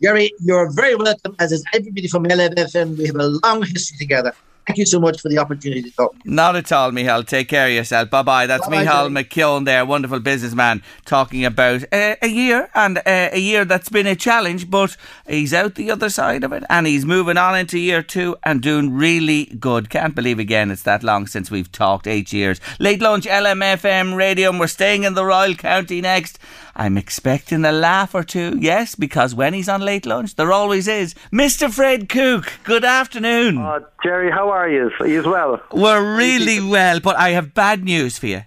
[0.00, 2.96] Gary, you're very welcome, as is everybody from LMFM.
[2.96, 4.32] We have a long history together.
[4.66, 6.16] Thank you so much for the opportunity to talk.
[6.24, 7.22] Not at all, Michal.
[7.22, 8.08] Take care of yourself.
[8.08, 8.46] Bye bye.
[8.46, 13.38] That's Bye-bye, Michal McKeown there, wonderful businessman, talking about uh, a year and uh, a
[13.38, 14.96] year that's been a challenge, but
[15.28, 18.62] he's out the other side of it and he's moving on into year two and
[18.62, 19.90] doing really good.
[19.90, 22.58] Can't believe again it's that long since we've talked, eight years.
[22.78, 26.38] Late lunch, LMFM radio, and we're staying in the Royal County next.
[26.76, 30.88] I'm expecting a laugh or two, yes, because when he's on late lunch, there always
[30.88, 31.14] is.
[31.32, 31.70] Mr.
[31.70, 33.58] Fred Cook, good afternoon.
[33.58, 34.90] Uh, Jerry, how are you?
[34.98, 35.60] Are you as well?
[35.72, 38.42] We're really well, but I have bad news for you.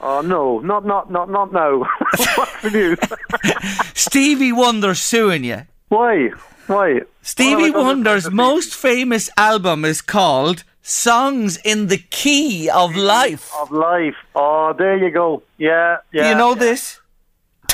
[0.00, 1.78] Oh no, not not not not now.
[2.36, 2.98] What's the news?
[3.94, 5.62] Stevie Wonder's suing you.
[5.88, 6.28] Why?
[6.68, 7.00] Why?
[7.22, 13.50] Stevie Wonder's most famous album is called Songs in the Key of Life.
[13.60, 14.16] Of Life.
[14.34, 15.42] Oh, there you go.
[15.56, 16.22] Yeah, yeah.
[16.22, 16.60] Do you know yeah.
[16.60, 17.00] this?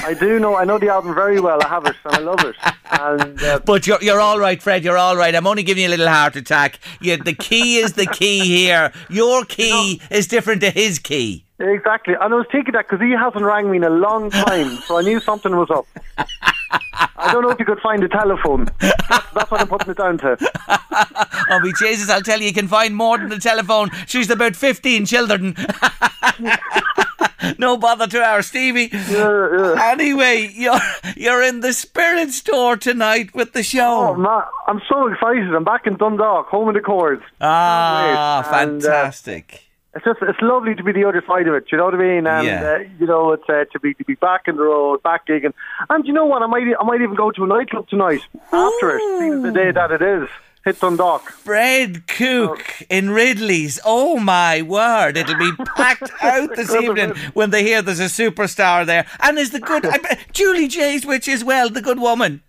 [0.03, 0.57] I do know.
[0.57, 1.59] I know the album very well.
[1.63, 2.57] I have it, and I love it.
[2.91, 4.85] And uh, but you're you're all right, Fred.
[4.85, 5.35] You're all right.
[5.35, 6.79] I'm only giving you a little heart attack.
[7.01, 8.93] You, the key is the key here.
[9.09, 11.45] Your key you know, is different to his key.
[11.59, 12.15] Exactly.
[12.15, 14.99] And I was thinking that because he hasn't rang me in a long time, so
[14.99, 15.87] I knew something was up.
[17.17, 18.69] I don't know if you could find the telephone.
[18.81, 20.37] That's, that's what I'm putting it down to.
[21.51, 22.11] oh, me Jesus!
[22.11, 23.91] I'll tell you, you can find more than the telephone.
[24.07, 25.57] She's about fifteen children.
[27.59, 28.91] no bother to our Stevie.
[28.93, 29.91] Yeah, yeah.
[29.91, 30.81] Anyway, you're
[31.17, 34.09] you're in the Spirit Store tonight with the show.
[34.09, 35.55] Oh man, I'm so excited!
[35.55, 37.23] I'm back in Dundalk, home of the chords.
[37.41, 39.53] Ah, fantastic.
[39.53, 39.61] And, uh,
[39.97, 41.67] it's just it's lovely to be the other side of it.
[41.71, 42.27] You know what I mean?
[42.27, 42.63] And yeah.
[42.63, 45.53] uh, you know, it's uh, to be to be back in the road, back gigging.
[45.89, 46.43] And you know what?
[46.43, 49.01] I might I might even go to a nightclub tonight after it.
[49.21, 50.29] Seeing the day that it is
[50.65, 51.31] hit Dundalk.
[51.31, 52.87] Fred Cook oh.
[52.89, 53.79] in Ridley's.
[53.85, 55.17] Oh my word!
[55.17, 59.07] It'll be packed out this evening when they hear there's a superstar there.
[59.21, 62.43] And is the good I, Julie J's which as well, the good woman.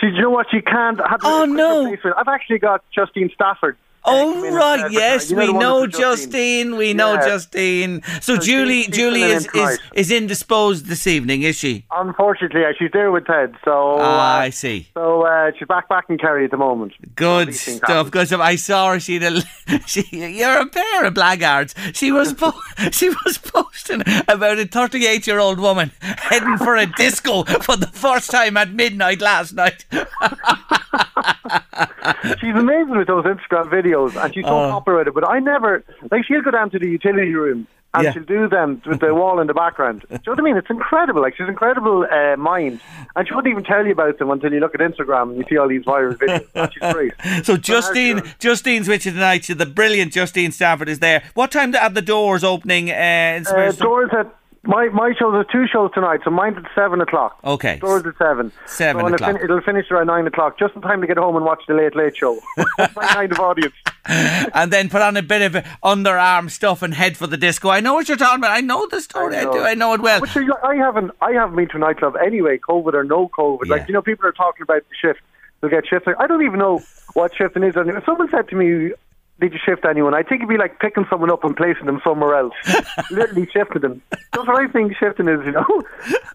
[0.00, 0.46] She, you know what?
[0.50, 1.00] She can't.
[1.22, 1.94] oh no!
[2.16, 5.86] I've actually got Justine Stafford Oh come in and right, yes, you know we know
[5.86, 6.06] Justine?
[6.26, 6.76] Justine.
[6.76, 7.28] We know Yeah.
[7.28, 8.02] Justine.
[8.20, 11.84] So, So Julie, Julie is, is is indisposed this evening, is she?
[11.90, 13.56] Unfortunately, yeah, she's there with Ted.
[13.64, 14.88] So Ah, uh, I see.
[14.94, 16.92] So uh, she's back back in Kerry at the moment.
[17.16, 17.88] Good stuff.
[17.88, 18.10] happen.
[18.10, 18.40] Good stuff.
[18.40, 19.00] I saw her.
[19.00, 19.18] She,
[19.86, 21.74] she, you're a pair of blackguards.
[21.92, 22.60] She was, po-
[22.92, 27.88] she was posting about a 38 year old woman heading for a disco for the
[27.88, 29.84] first time at midnight last night.
[32.40, 34.70] She's amazing with those Instagram videos, and she's so Oh.
[34.70, 35.14] popular it.
[35.14, 38.12] But I never like she'll go down to the utility room and Yeah.
[38.12, 40.02] she'll do them with the wall in the background.
[40.08, 40.56] Do you know what I mean?
[40.56, 41.22] It's incredible.
[41.22, 42.80] Like she's incredible uh, mind,
[43.14, 45.44] and she wouldn't even tell you about them until you look at Instagram and you
[45.48, 46.72] see all these viral videos.
[46.72, 47.12] She's great.
[47.44, 49.46] So Justine, Justine's with you tonight.
[49.48, 51.22] The brilliant Justine Stafford is there.
[51.34, 52.90] What time are the doors opening?
[52.90, 52.94] Uh,
[53.40, 54.26] in Uh, doors at
[54.66, 57.38] my my shows are two shows tonight, so mine's at seven o'clock.
[57.44, 57.78] Okay.
[57.78, 58.52] Doors at seven.
[58.66, 59.32] Seven so o'clock.
[59.32, 61.74] fin- it'll finish around nine o'clock, just in time to get home and watch the
[61.74, 62.38] Late Late Show.
[62.78, 63.74] My kind of audience.
[64.06, 67.70] and then put on a bit of underarm stuff and head for the disco.
[67.70, 68.52] I know what you're talking about.
[68.52, 69.36] I know the story.
[69.36, 69.52] I, know.
[69.52, 69.60] do.
[69.60, 70.20] I know it well.
[70.20, 73.66] But I haven't I haven't been to a nightclub anyway, COVID or no COVID.
[73.66, 73.76] Yeah.
[73.76, 75.20] Like you know, people are talking about the shift.
[75.60, 76.14] They'll get shifted.
[76.18, 76.82] I don't even know
[77.14, 77.76] what shifting is.
[77.76, 78.92] And if someone said to me,
[79.40, 82.00] "Did you shift anyone?" I think it'd be like picking someone up and placing them
[82.02, 82.54] somewhere else,
[83.10, 84.02] literally shifting them.
[84.10, 85.44] That's what I think shifting is.
[85.44, 85.82] You know,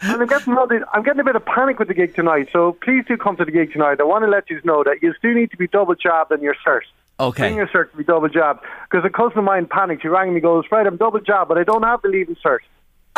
[0.01, 0.55] and I'm getting
[0.93, 2.49] I'm getting a bit of panic with the gig tonight.
[2.53, 3.99] So please do come to the gig tonight.
[3.99, 6.41] I want to let you know that you still need to be double jabbed in
[6.41, 6.81] your cert.
[7.19, 7.43] Okay.
[7.43, 8.61] Bring your cert to be double jabbed.
[8.89, 10.01] Because a cousin of mine panicked.
[10.01, 12.59] She rang me goes, Fred, I'm double jabbed, but I don't have the leaving cert.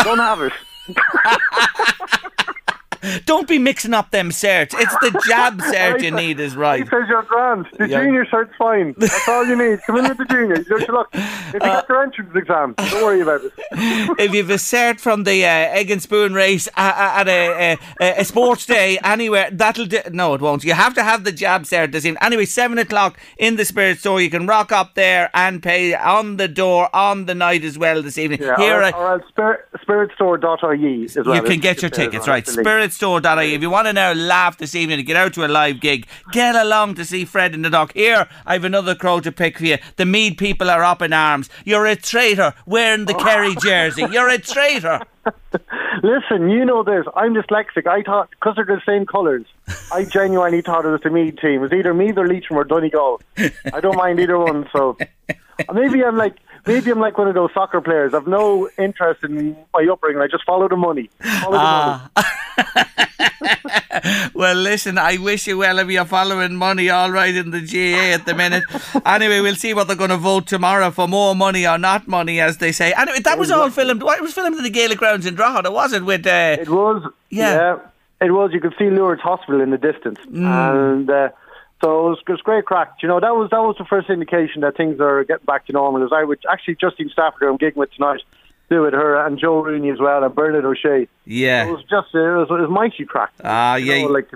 [0.03, 0.53] Don't have it.
[3.25, 4.73] Don't be mixing up them certs.
[4.77, 6.83] It's the jab cert you need is right.
[6.83, 7.67] He says you're grand.
[7.77, 8.01] The Yeah.
[8.03, 8.95] junior cert's fine.
[8.97, 9.79] That's all you need.
[9.85, 10.57] Come in with the junior.
[10.57, 11.09] You just look.
[11.13, 13.51] If you Uh, get your entrance exam, don't worry about it.
[14.19, 18.19] if you've a cert from the uh, egg and spoon race uh, at a, a,
[18.21, 19.99] a sports day anywhere, that'll do.
[20.11, 20.63] No, it won't.
[20.63, 22.21] You have to have the jab cert this evening.
[22.23, 24.21] Anyway, seven o'clock in the Spirit Store.
[24.21, 28.01] You can rock up there and pay on the door on the night as well
[28.01, 28.41] this evening.
[28.41, 31.35] Yeah, Here, or, I- or spirit, spiritstore.ie as well.
[31.35, 32.35] you can get your tickets, well.
[32.35, 32.45] right?
[32.45, 32.57] That's
[33.01, 33.53] link.
[33.53, 36.07] If you want to now laugh this evening and get out to a live gig,
[36.31, 37.93] get along to see Fred in the dock.
[37.93, 39.77] Here, I have another crow to pick for you.
[39.95, 41.49] The Meath people are up in arms.
[41.65, 44.05] You're a traitor wearing the Kerry jersey.
[44.11, 45.01] You're a traitor.
[46.03, 47.05] Listen, you know this.
[47.15, 47.87] I'm dyslexic.
[47.87, 49.45] I thought, because they're the same colours,
[49.91, 51.55] I genuinely thought it was the Meath team.
[51.55, 53.21] It was either Meath or Leitrim or Donegal.
[53.73, 54.97] I don't mind either one, so.
[55.73, 56.37] Maybe I'm like.
[56.65, 58.13] Maybe I'm like one of those soccer players.
[58.13, 60.21] I've no interest in my upbringing.
[60.21, 61.09] I just follow the money.
[61.41, 62.27] Follow the money.
[64.33, 68.13] Well, listen, I wish you well if you're following money all right in the GAA
[68.15, 68.63] at the minute.
[69.05, 72.39] anyway, we'll see what they're going to vote tomorrow for more money or not money,
[72.41, 72.91] as they say.
[72.93, 74.01] Anyway, that was all filmed.
[74.01, 76.03] It was filmed in the Gaelic Grounds in Drogheda, was it?
[76.03, 77.03] With uh, It was.
[77.29, 77.53] Yeah.
[77.53, 77.79] Yeah.
[78.27, 78.51] it was.
[78.53, 80.45] You could see Lourdes Hospital in the distance, Mm.
[80.47, 81.29] and uh,
[81.83, 82.95] so it was, it was great crack.
[83.01, 85.73] You know, that was that was the first indication that things are getting back to
[85.73, 86.03] normal.
[86.03, 88.21] As I would actually Justine Stafford, I'm gigging with tonight,
[88.69, 91.07] do with her and Joe Rooney as well, and Bernard O'Shea.
[91.25, 93.31] Yeah, it was just it was, it was mighty crack.
[93.43, 94.01] Ah, You yeah.
[94.03, 94.29] know, like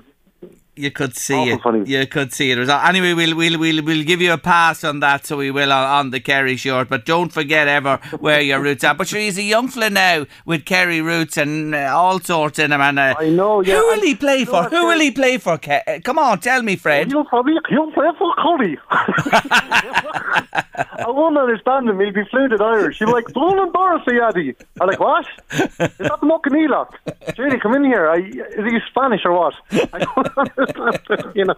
[0.77, 1.61] You could see it.
[1.61, 1.89] funny.
[1.89, 2.69] You could see it.
[2.69, 5.85] anyway, we'll, we'll we'll we'll give you a pass on that, so we will on,
[5.85, 6.89] on the Kerry short.
[6.89, 8.93] But don't forget ever where your roots are.
[8.93, 12.71] But sure, he's a young fella now with Kerry roots and uh, all sorts in
[12.71, 12.81] him.
[12.81, 14.63] And uh, I know, yeah, Who will he play for?
[14.63, 15.57] Who will he play for?
[15.57, 17.11] Ke- uh, Come on, tell me, Fred.
[17.11, 18.77] You'll probably you'll play for Cody.
[18.91, 21.99] I won't understand him.
[21.99, 22.99] He'll be fluted Irish.
[22.99, 24.55] He'll be like, Blown and Boris Yaddy.
[24.79, 25.25] I'm like, what?
[25.51, 27.35] Is that the Muckaneelock?
[27.35, 28.09] Jenny, come in here.
[28.09, 29.53] I, is he Spanish or what?
[30.67, 31.31] I don't understand.
[31.35, 31.55] you know.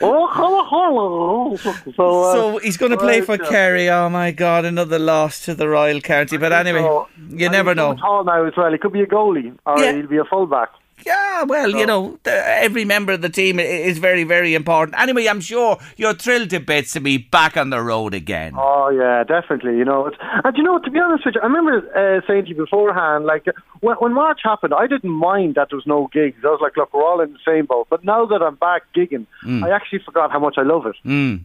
[0.00, 1.56] Oh, hello, hello.
[1.96, 3.48] So, uh, So he's going to play for yeah.
[3.48, 3.88] Kerry.
[3.90, 6.36] Oh my God, another loss to the Royal County.
[6.36, 7.94] But anyway, So, you never know.
[7.94, 8.70] Tall now as well.
[8.72, 9.92] He could be a goalie, or Yeah.
[9.92, 10.70] he'll be a fullback.
[11.08, 12.34] Yeah, well, you know, the,
[12.66, 15.00] every member of the team is very, very important.
[15.00, 18.52] Anyway, I'm sure you're thrilled to bits to be back on the road again.
[18.56, 19.78] Oh yeah, definitely.
[19.78, 22.44] You know, it's, and you know, to be honest with you, I remember uh, saying
[22.44, 23.46] to you beforehand, like
[23.80, 26.38] when, when March happened, I didn't mind that there was no gigs.
[26.44, 27.86] I was like, look, we're all in the same boat.
[27.88, 29.26] But now that I'm back gigging,
[29.64, 30.96] I actually forgot how much I love it.
[31.06, 31.44] Mm.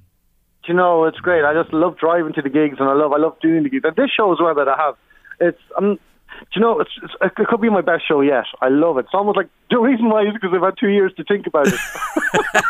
[0.67, 1.45] You know, it's great.
[1.45, 3.85] I just love driving to the gigs, and I love, I love doing the gigs.
[3.85, 4.95] And this show as well that I have,
[5.39, 5.99] it's, um,
[6.39, 8.45] do you know, it's, it's, it could be my best show yet.
[8.61, 9.05] I love it.
[9.05, 11.67] It's almost like the reason why is because I've had two years to think about
[11.67, 11.79] it.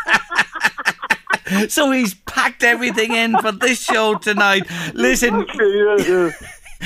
[1.68, 4.62] So he's packed everything in for this show tonight.
[4.94, 6.30] Listen, yeah, yeah.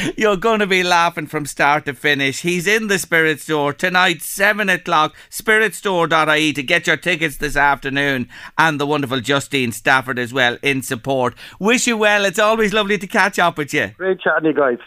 [0.17, 2.43] you're going to be laughing from start to finish.
[2.43, 8.29] He's in the Spirit Store tonight, 7 o'clock, spiritstore.ie to get your tickets this afternoon.
[8.57, 11.35] And the wonderful Justine Stafford as well in support.
[11.59, 12.25] Wish you well.
[12.25, 13.88] It's always lovely to catch up with you.
[13.97, 14.79] Great chatting, you guys.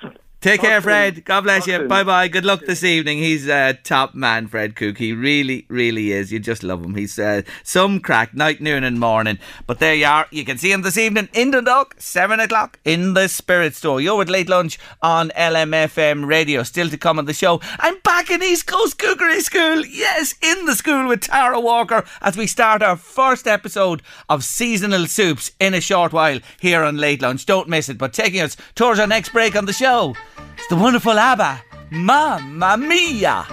[0.41, 0.84] Take care, soon.
[0.84, 1.25] Fred.
[1.25, 1.77] God bless Talk you.
[1.77, 1.88] soon.
[1.88, 2.27] Bye bye.
[2.27, 3.19] Good luck this evening.
[3.19, 4.97] He's a top man, Fred Cooke.
[4.97, 6.32] He really, really is.
[6.32, 6.95] You just love him.
[6.95, 9.38] He's uh, some crack, night, noon, and morning.
[9.67, 10.25] But there you are.
[10.32, 14.01] You can see him this evening in Dundalk, 7 o'clock in the Spirit Store.
[14.01, 16.63] You're with Late Lunch on LMFM Radio.
[16.63, 17.62] Still to come on the show.
[17.77, 19.85] I'm back in East Coast Cookery School.
[19.85, 25.06] Yes, in the school with Tara Walker as we start our first episode of seasonal
[25.06, 27.46] soups in a short while here on Late Lunch.
[27.46, 28.00] Don't miss it.
[28.00, 30.15] But taking us towards our next break on the show.
[30.58, 31.62] It's the wonderful ABBA.
[31.92, 33.46] Mamma mia!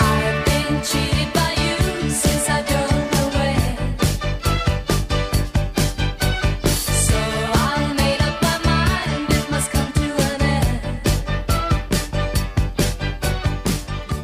[0.00, 1.76] I've been cheated by you
[2.10, 3.76] since I don't know when.
[7.08, 10.80] So I made up my mind it must come to an end.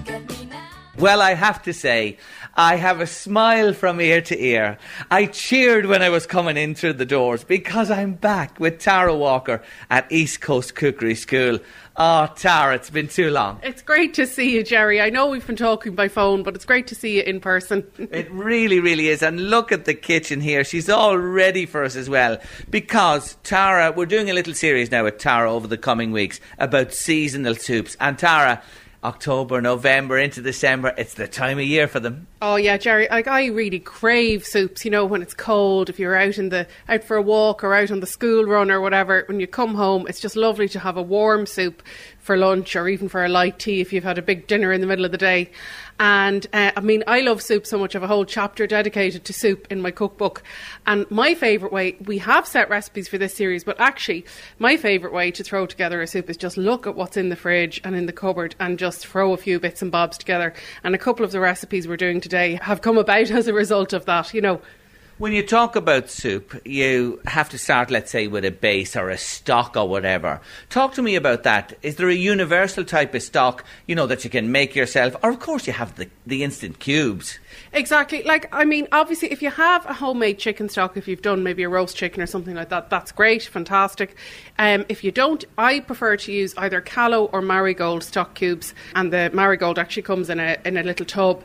[0.05, 0.69] Get me now.
[0.99, 2.19] Well, I have to say,
[2.59, 4.79] I have a smile from ear to ear.
[5.13, 9.15] I cheered when I was coming in through the doors because I'm back with Tara
[9.15, 11.61] Walker at East Coast Cookery School.
[11.97, 13.61] Oh, Tara, it's been too long.
[13.63, 15.01] It's great to see you, Jerry.
[15.01, 17.87] I know we've been talking by phone, but it's great to see you in person.
[18.11, 19.23] It really, really is.
[19.23, 20.65] And look at the kitchen here.
[20.65, 22.39] She's all ready for us as well.
[22.69, 26.93] Because Tara, we're doing a little series now with Tara over the coming weeks about
[26.93, 27.97] seasonal soups.
[28.01, 28.63] And Tara,
[29.05, 32.27] October, November, into December, it's the time of year for them.
[32.43, 33.07] Oh yeah, Jerry.
[33.09, 34.85] Like I really crave soups.
[34.85, 37.75] You know, when it's cold, if you're out in the out for a walk or
[37.75, 40.81] out on the school run or whatever, when you come home, it's just lovely to
[40.81, 41.83] have a warm soup
[42.19, 44.81] for lunch or even for a light tea if you've had a big dinner in
[44.81, 45.51] the middle of the day.
[46.01, 47.95] And uh, I mean, I love soup so much.
[47.95, 50.43] I have a whole chapter dedicated to soup in my cookbook.
[50.87, 54.25] And my favourite way, we have set recipes for this series, but actually,
[54.59, 57.37] my favourite way to throw together a soup is just look at what's in the
[57.37, 60.55] fridge and in the cupboard and just throw a few bits and bobs together.
[60.85, 63.93] And a couple of the recipes we're doing today have come about as a result
[63.93, 64.33] of that.
[64.33, 64.61] You know,
[65.19, 69.11] When you talk about soup, you have to start, let's say, with a base or
[69.11, 70.41] a stock or whatever.
[70.71, 71.77] Talk to me about that.
[71.83, 75.17] Is there a universal type of stock, you know, that you can make yourself?
[75.25, 77.41] Or, of course, you have the, the instant cubes.
[77.73, 78.23] Exactly.
[78.23, 81.65] Like, I mean, obviously, if you have a homemade chicken stock, if you've done maybe
[81.65, 84.15] a roast chicken or something like that, that's great, fantastic.
[84.57, 89.13] Um, if you don't, I prefer to use either Kallo or marigold stock cubes, and
[89.13, 91.43] the marigold actually comes in a in a little tub.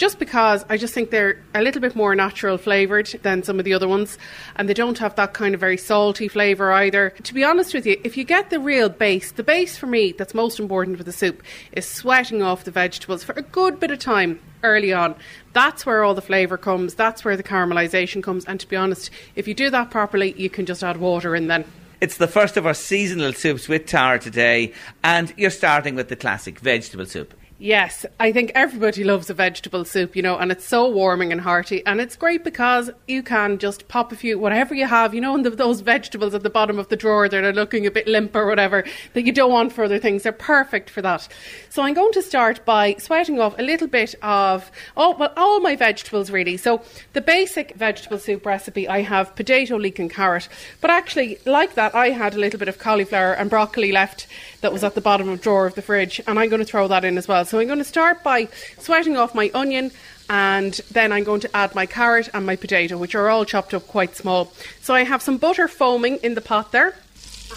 [0.00, 3.66] Just because I just think they're a little bit more natural flavoured than some of
[3.66, 4.16] the other ones,
[4.56, 7.10] and they don't have that kind of very salty flavour either.
[7.22, 10.12] To be honest with you, if you get the real base, the base for me
[10.12, 11.42] that's most important for the soup
[11.72, 15.16] is sweating off the vegetables for a good bit of time early on.
[15.52, 19.10] That's where all the flavour comes, that's where the caramelisation comes, and to be honest,
[19.36, 21.66] if you do that properly, you can just add water in then.
[22.00, 24.72] It's the first of our seasonal soups with Tara today,
[25.04, 27.34] and you're starting with the classic vegetable soup.
[27.62, 31.42] Yes, I think everybody loves a vegetable soup, you know, and it's so warming and
[31.42, 31.84] hearty.
[31.84, 35.34] And it's great because you can just pop a few, whatever you have, you know,
[35.34, 38.08] and the, those vegetables at the bottom of the drawer that are looking a bit
[38.08, 38.82] limp or whatever
[39.12, 40.22] that you don't want for other things.
[40.22, 41.28] They're perfect for that.
[41.68, 45.60] So I'm going to start by sweating off a little bit of, oh, well, all
[45.60, 46.56] my vegetables really.
[46.56, 46.80] So
[47.12, 50.48] the basic vegetable soup recipe, I have potato, leek, and carrot.
[50.80, 54.28] But actually, like that, I had a little bit of cauliflower and broccoli left
[54.62, 56.66] that was at the bottom of the drawer of the fridge, and I'm going to
[56.66, 57.44] throw that in as well.
[57.50, 58.46] So I'm going to start by
[58.78, 59.90] sweating off my onion,
[60.28, 63.74] and then I'm going to add my carrot and my potato, which are all chopped
[63.74, 64.52] up quite small.
[64.80, 66.94] So I have some butter foaming in the pot there,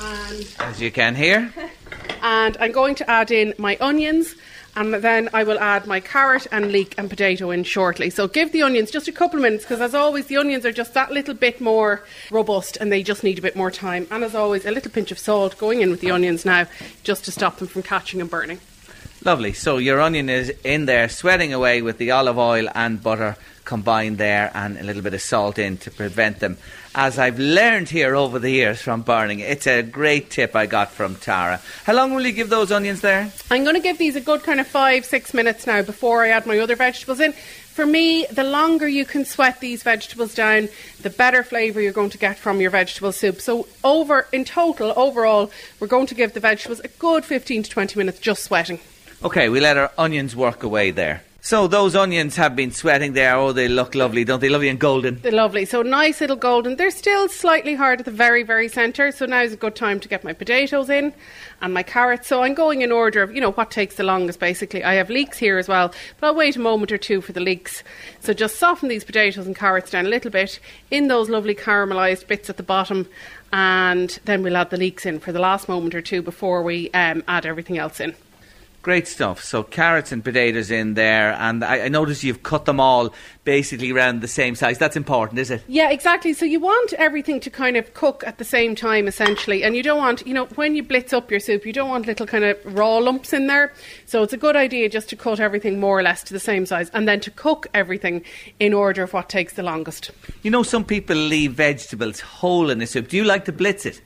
[0.02, 1.54] and As you can hear.
[2.24, 4.34] and I'm going to add in my onions
[4.76, 8.10] and then I will add my carrot and leek and potato in shortly.
[8.10, 10.72] So give the onions just a couple of minutes because as always the onions are
[10.72, 14.08] just that little bit more robust and they just need a bit more time.
[14.10, 16.66] And as always a little pinch of salt going in with the onions now
[17.04, 18.60] just to stop them from catching and burning.
[19.26, 19.54] Lovely.
[19.54, 24.18] So your onion is in there, sweating away with the olive oil and butter combined
[24.18, 26.58] there, and a little bit of salt in to prevent them.
[26.94, 30.92] As I've learned here over the years from burning, it's a great tip I got
[30.92, 31.62] from Tara.
[31.86, 33.32] How long will you give those onions there?
[33.50, 36.30] I'm going to give these a good kind of five, six minutes now before I
[36.30, 37.32] add my other vegetables in.
[37.32, 40.68] For me, the longer you can sweat these vegetables down,
[41.02, 43.40] the better flavour you're going to get from your vegetable soup.
[43.40, 45.50] So, over in total, overall,
[45.80, 48.80] we're going to give the vegetables a good 15 to 20 minutes just sweating.
[49.24, 51.24] Okay, we let our onions work away there.
[51.40, 53.36] So those onions have been sweating there.
[53.36, 54.50] Oh, they look lovely, don't they?
[54.50, 55.22] Lovely and golden.
[55.22, 55.64] They're lovely.
[55.64, 56.76] So nice little golden.
[56.76, 59.14] They're still slightly hard at the very, very centre.
[59.14, 61.14] So now is a good time to get my potatoes in
[61.62, 62.28] and my carrots.
[62.28, 64.84] So I'm going in order of, you know, what takes the longest basically.
[64.84, 67.40] I have leeks here as well, but I'll wait a moment or two for the
[67.40, 67.82] leeks.
[68.20, 70.60] So just soften these potatoes and carrots down a little bit
[70.92, 73.08] in those lovely caramelised bits at the bottom.
[73.54, 76.90] And then we'll add the leeks in for the last moment or two before we
[76.92, 78.16] um, add everything else in.
[78.84, 79.42] Great stuff.
[79.42, 83.14] So carrots and potatoes in there, and I, I notice you've cut them all
[83.46, 84.78] basically around the same size.
[84.78, 85.64] That's important, is it?
[85.70, 86.34] Yeah, exactly.
[86.34, 89.84] So you want everything to kind of cook at the same time, essentially, and you
[89.84, 92.44] don't want, you know, when you blitz up your soup, you don't want little kind
[92.44, 93.72] of raw lumps in there.
[94.06, 96.66] So it's a good idea just to cut everything more or less to the same
[96.66, 98.22] size, and then to cook everything
[98.60, 100.12] in order of what takes the longest.
[100.42, 103.08] You know, some people leave vegetables whole in the soup.
[103.08, 104.02] Do you like to blitz it?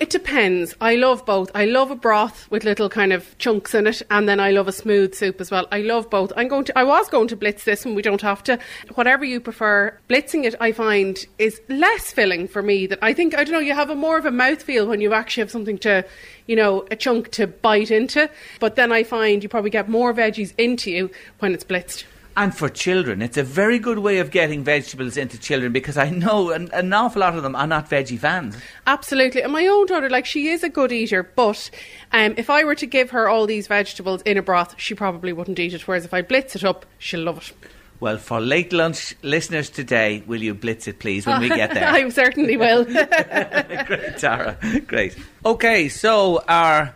[0.00, 0.74] It depends.
[0.80, 1.50] I love both.
[1.54, 4.66] I love a broth with little kind of chunks in it, and then I love
[4.66, 5.68] a smooth soup as well.
[5.70, 6.32] I love both.
[6.38, 6.78] I'm going to.
[6.78, 8.58] I was going to blitz this and We don't have to.
[8.94, 12.86] Whatever you prefer, blitzing it, I find is less filling for me.
[12.86, 13.60] That I think I don't know.
[13.60, 16.06] You have a more of a mouthfeel when you actually have something to,
[16.46, 18.30] you know, a chunk to bite into.
[18.58, 22.04] But then I find you probably get more veggies into you when it's blitzed.
[22.36, 26.10] And for children, it's a very good way of getting vegetables into children because I
[26.10, 28.56] know an, an awful lot of them are not veggie fans.
[28.86, 29.42] Absolutely.
[29.42, 31.70] And my own daughter, like, she is a good eater, but
[32.12, 35.32] um, if I were to give her all these vegetables in a broth, she probably
[35.32, 35.86] wouldn't eat it.
[35.88, 37.68] Whereas if I blitz it up, she'll love it.
[38.00, 41.86] Well, for late lunch listeners today, will you blitz it, please, when we get there?
[41.86, 42.84] I certainly will.
[42.84, 44.56] Great, Tara.
[44.86, 45.18] Great.
[45.44, 46.94] Okay, so our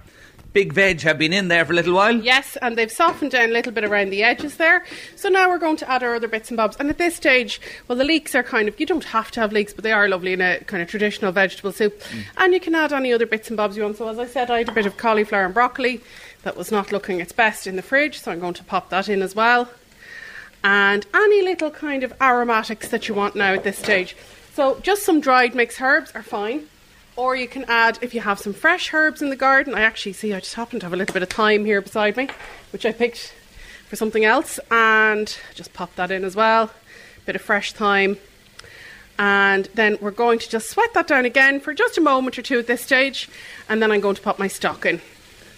[0.55, 2.15] big veg have been in there for a little while.
[2.15, 4.87] Yes, and they've softened down a little bit around the edges there.
[5.17, 6.77] So now we're going to add our other bits and bobs.
[6.79, 9.53] And at this stage, well, the leeks are kind of, you don't have to have
[9.53, 12.01] leeks, but they are lovely in a kind of traditional vegetable soup.
[12.01, 12.25] Mm.
[12.39, 13.99] And you can add any other bits and bobs you want.
[13.99, 16.01] So as I said, I had a bit of cauliflower and broccoli
[16.45, 19.09] that was not looking its best in the fridge, so I'm going to pop that
[19.09, 19.69] in as well.
[20.63, 24.17] And any little kind of aromatics that you want now at this stage.
[24.53, 26.69] So just some dried mixed herbs are fine.
[27.17, 30.15] Or you can add, if you have some fresh herbs in the garden, I actually
[30.15, 32.29] see I just happen to have a little bit of thyme here beside me,
[32.73, 33.33] which I picked
[33.89, 36.71] for something else, and just pop that in as well.
[37.25, 38.19] Bit of fresh thyme.
[39.17, 42.43] And then we're going to just sweat that down again for just a moment or
[42.43, 43.29] two at this stage,
[43.69, 45.01] and then I'm going to pop my stock in.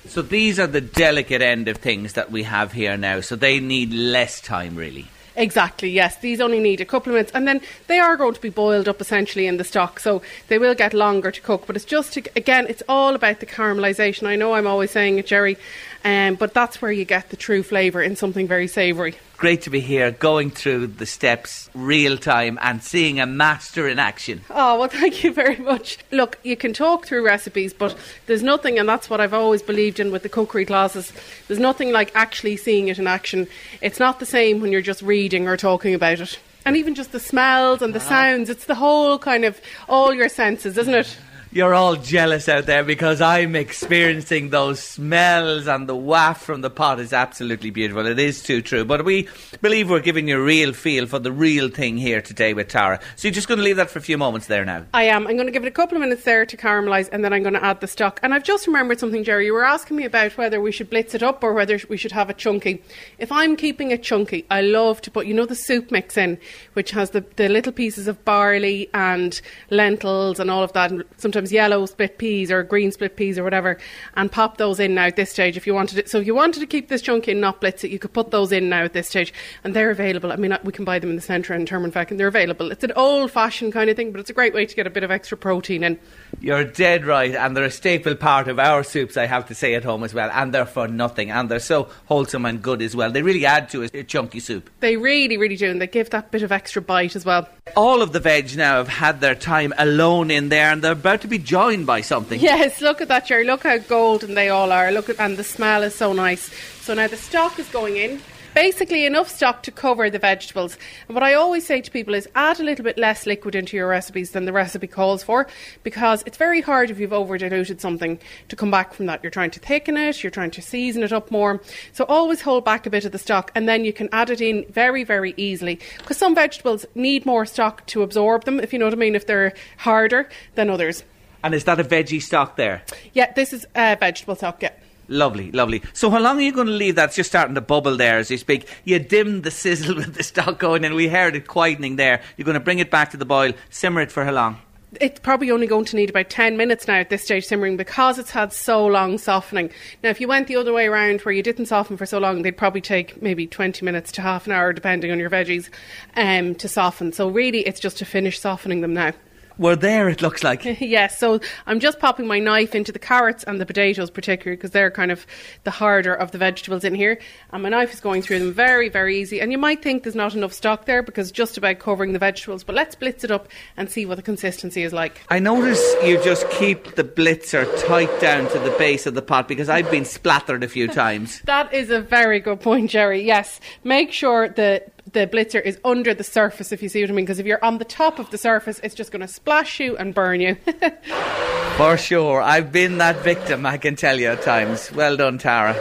[0.05, 3.23] So these are the delicate end of things that we have here now.
[3.23, 5.09] So they need less time, really.
[5.37, 6.17] Exactly, yes.
[6.17, 8.89] These only need a couple of minutes, and then they are going to be boiled
[8.89, 11.67] up essentially in the stock, so they will get longer to cook.
[11.67, 14.27] But it's just, to, again, it's all about the caramelisation.
[14.27, 15.59] I know I'm always saying it, Jerry,
[16.05, 19.17] um, but that's where you get the true flavour in something very savoury.
[19.37, 23.99] Great to be here, going through the steps real time and seeing a master in
[23.99, 24.41] action.
[24.49, 25.99] Oh, well, thank you very much.
[26.11, 30.01] Look, you can talk through recipes, but there's nothing, and that's what I've always believed
[30.01, 31.13] in with the cookery classes.
[31.49, 33.47] There's nothing like actually seeing it in action.
[33.83, 36.39] It's not the same when you're just reading or talking about it.
[36.65, 38.09] And even just the smells and the ah.
[38.09, 41.17] sounds, it's the whole kind of all your senses, isn't it?
[41.53, 46.69] You're all jealous out there because I'm experiencing those smells and the waft from the
[46.69, 48.05] pot is absolutely beautiful.
[48.05, 48.85] It is too true.
[48.85, 49.29] But we
[49.63, 53.01] believe we're giving you a real feel for the real thing here today with Tara.
[53.15, 54.85] So you're just going to leave that for a few moments there now.
[54.93, 55.27] I am.
[55.27, 57.43] I'm going to give it a couple of minutes there to caramelise and then I'm
[57.43, 58.21] going to add the stock.
[58.23, 59.47] And I've just remembered something, Jerry.
[59.47, 62.13] You were asking me about whether we should blitz it up or whether we should
[62.13, 62.83] have it chunky.
[63.19, 66.39] If I'm keeping it chunky, I love to put, you know, the soup mix in,
[66.75, 69.41] which has the, the little pieces of barley and
[69.71, 73.45] lentils and all of that, and sometimes yellow split peas or green split peas or
[73.45, 73.79] whatever,
[74.15, 76.09] and pop those in now at this stage if you wanted it.
[76.09, 78.31] So if you wanted to keep this chunky and not blitz it, you could put
[78.31, 79.33] those in now at this stage.
[79.65, 80.33] And they're available.
[80.33, 82.27] I mean, we can buy them in the centre and term, in Termonfeck and they're
[82.27, 82.71] available.
[82.71, 84.91] It's an old fashioned kind of thing, but it's a great way to get a
[84.91, 85.99] bit of extra protein in.
[86.41, 89.75] You're dead right, and they're a staple part of our soups, I have to say,
[89.75, 90.31] at home as well.
[90.33, 93.11] And they're for nothing, and they're so wholesome and good as well.
[93.11, 94.71] They really add to a, a chunky soup.
[94.81, 97.49] They really, really do, and they give that bit of extra bite as well.
[97.77, 101.23] All of the veg now have had their time alone in there, and they're about
[101.23, 102.41] to be joined by something.
[102.41, 103.45] Yes, look at that, Jerry.
[103.45, 104.93] Look how golden they all are.
[104.93, 106.51] Look at, and the smell is so nice.
[106.83, 108.21] So now the stock is going in.
[108.55, 110.79] Basically, enough stock to cover the vegetables.
[111.09, 113.77] And what I always say to people is add a little bit less liquid into
[113.77, 115.47] your recipes than the recipe calls for,
[115.83, 118.19] because it's very hard if you've over diluted something
[118.49, 119.23] to come back from that.
[119.23, 121.61] You're trying to thicken it, you're trying to season it up more.
[121.93, 124.41] So always hold back a bit of the stock, and then you can add it
[124.41, 125.79] in very, very easily.
[125.99, 129.15] Because some vegetables need more stock to absorb them, if you know what I mean,
[129.15, 131.05] if they're harder than others.
[131.47, 132.83] And is that a veggie stock there?
[133.13, 134.73] Yeah, this is uh, vegetable stock, yeah.
[135.07, 135.81] Lovely, lovely.
[135.93, 137.11] So how long are you going to leave that?
[137.11, 138.67] It's just starting to bubble there as you speak.
[138.83, 142.21] You dimmed the sizzle with the stock going and we heard it quietening there.
[142.37, 144.59] You're going to bring it back to the boil, simmer it for how long?
[145.01, 148.19] It's probably only going to need about 10 minutes now at this stage simmering because
[148.19, 149.71] it's had so long softening.
[150.03, 152.43] Now, if you went the other way around where you didn't soften for so long,
[152.43, 155.71] they'd probably take maybe 20 minutes to half an hour, depending on your veggies,
[156.17, 157.13] um, to soften.
[157.13, 159.13] So, really, it's just to finish softening them now.
[159.59, 160.65] We're there, it looks like.
[160.81, 164.73] yes, so I'm just popping my knife into the carrots and the potatoes, particularly because
[164.73, 165.27] they're kind of
[165.65, 167.19] the harder of the vegetables in here.
[167.53, 169.41] And my knife is going through them very, very easy.
[169.41, 172.65] And you might think there's not enough stock there because just about covering the vegetables.
[172.65, 175.23] But let's blitz it up and see what the consistency is like.
[175.31, 179.49] I notice you just keep the blitzer tight down to the base of the pot
[179.49, 181.41] because I've been splattered a few times.
[181.43, 183.23] That is a very good point, Jerry.
[183.23, 187.15] Yes, make sure that the blitzer is under the surface, if you see what I
[187.15, 187.25] mean.
[187.25, 189.97] Because if you're on the top of the surface, it's just going to splash you
[189.97, 190.57] and burn you.
[191.79, 192.43] For sure.
[192.43, 194.93] I've been that victim, I can tell you at times.
[194.93, 195.73] Well done, Tara.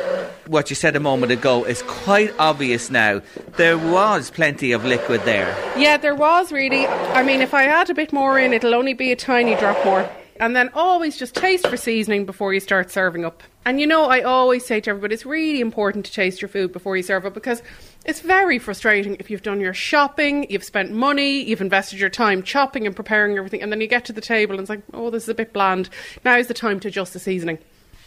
[0.48, 3.22] What you said a moment ago is quite obvious now.
[3.58, 5.54] There was plenty of liquid there.
[5.78, 6.88] yeah, there was really.
[6.88, 9.84] I mean, if I add a bit more in, it'll only be a tiny drop
[9.84, 10.10] more.
[10.40, 13.42] And then always just taste for seasoning before you start serving up.
[13.66, 16.72] And you know, I always say to everybody, it's really important to taste your food
[16.72, 17.64] before you serve it because
[18.06, 22.44] it's very frustrating if you've done your shopping, you've spent money, you've invested your time
[22.44, 25.10] chopping and preparing everything, and then you get to the table and it's like, oh,
[25.10, 25.90] this is a bit bland.
[26.24, 27.58] Now is the time to adjust the seasoning.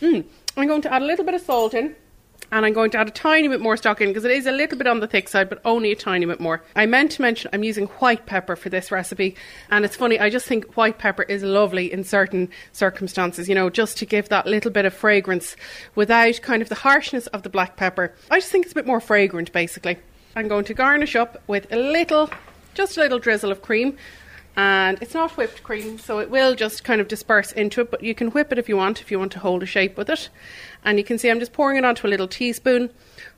[0.00, 0.24] Mm.
[0.56, 1.94] I'm going to add a little bit of salt in.
[2.50, 4.52] And I'm going to add a tiny bit more stock in because it is a
[4.52, 6.62] little bit on the thick side, but only a tiny bit more.
[6.74, 9.36] I meant to mention I'm using white pepper for this recipe.
[9.70, 13.68] And it's funny, I just think white pepper is lovely in certain circumstances, you know,
[13.68, 15.56] just to give that little bit of fragrance
[15.94, 18.14] without kind of the harshness of the black pepper.
[18.30, 19.98] I just think it's a bit more fragrant, basically.
[20.34, 22.30] I'm going to garnish up with a little,
[22.74, 23.96] just a little drizzle of cream.
[24.58, 28.02] And it's not whipped cream, so it will just kind of disperse into it, but
[28.02, 30.10] you can whip it if you want, if you want to hold a shape with
[30.10, 30.30] it.
[30.84, 32.90] And you can see I'm just pouring it onto a little teaspoon,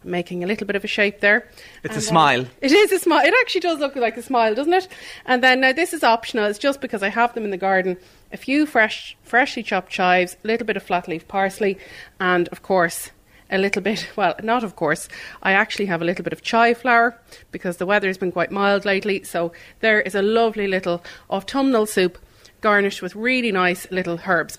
[0.02, 1.46] making a little bit of a shape there.
[1.84, 2.46] It's And a smile.
[2.62, 3.22] It is a smile.
[3.22, 4.88] It actually does look like a smile, doesn't it?
[5.26, 6.46] And then now this is optional.
[6.46, 7.98] It's just because I have them in the garden.
[8.32, 11.76] A few fresh, freshly chopped chives, a little bit of flat leaf parsley,
[12.18, 13.10] and of course
[13.50, 14.08] a little bit.
[14.16, 15.08] Well, not of course.
[15.42, 17.18] I actually have a little bit of chive flower
[17.52, 19.22] because the weather has been quite mild lately.
[19.24, 22.18] So there is a lovely little autumnal soup
[22.60, 24.58] garnished with really nice little herbs.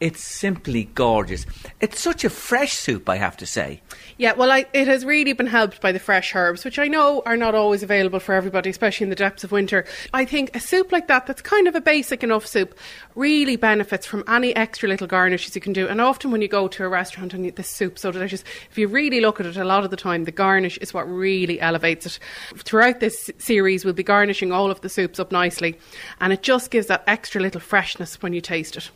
[0.00, 1.44] It's simply gorgeous.
[1.80, 3.82] It's such a fresh soup, I have to say.
[4.16, 7.20] Yeah, well, I, it has really been helped by the fresh herbs, which I know
[7.26, 9.84] are not always available for everybody, especially in the depths of winter.
[10.14, 12.78] I think a soup like that, that's kind of a basic enough soup,
[13.16, 15.88] really benefits from any extra little garnishes you can do.
[15.88, 18.78] And often when you go to a restaurant and you, this soup's so delicious, if
[18.78, 21.60] you really look at it, a lot of the time the garnish is what really
[21.60, 22.18] elevates it.
[22.56, 25.76] Throughout this series, we'll be garnishing all of the soups up nicely,
[26.20, 28.90] and it just gives that extra little freshness when you taste it.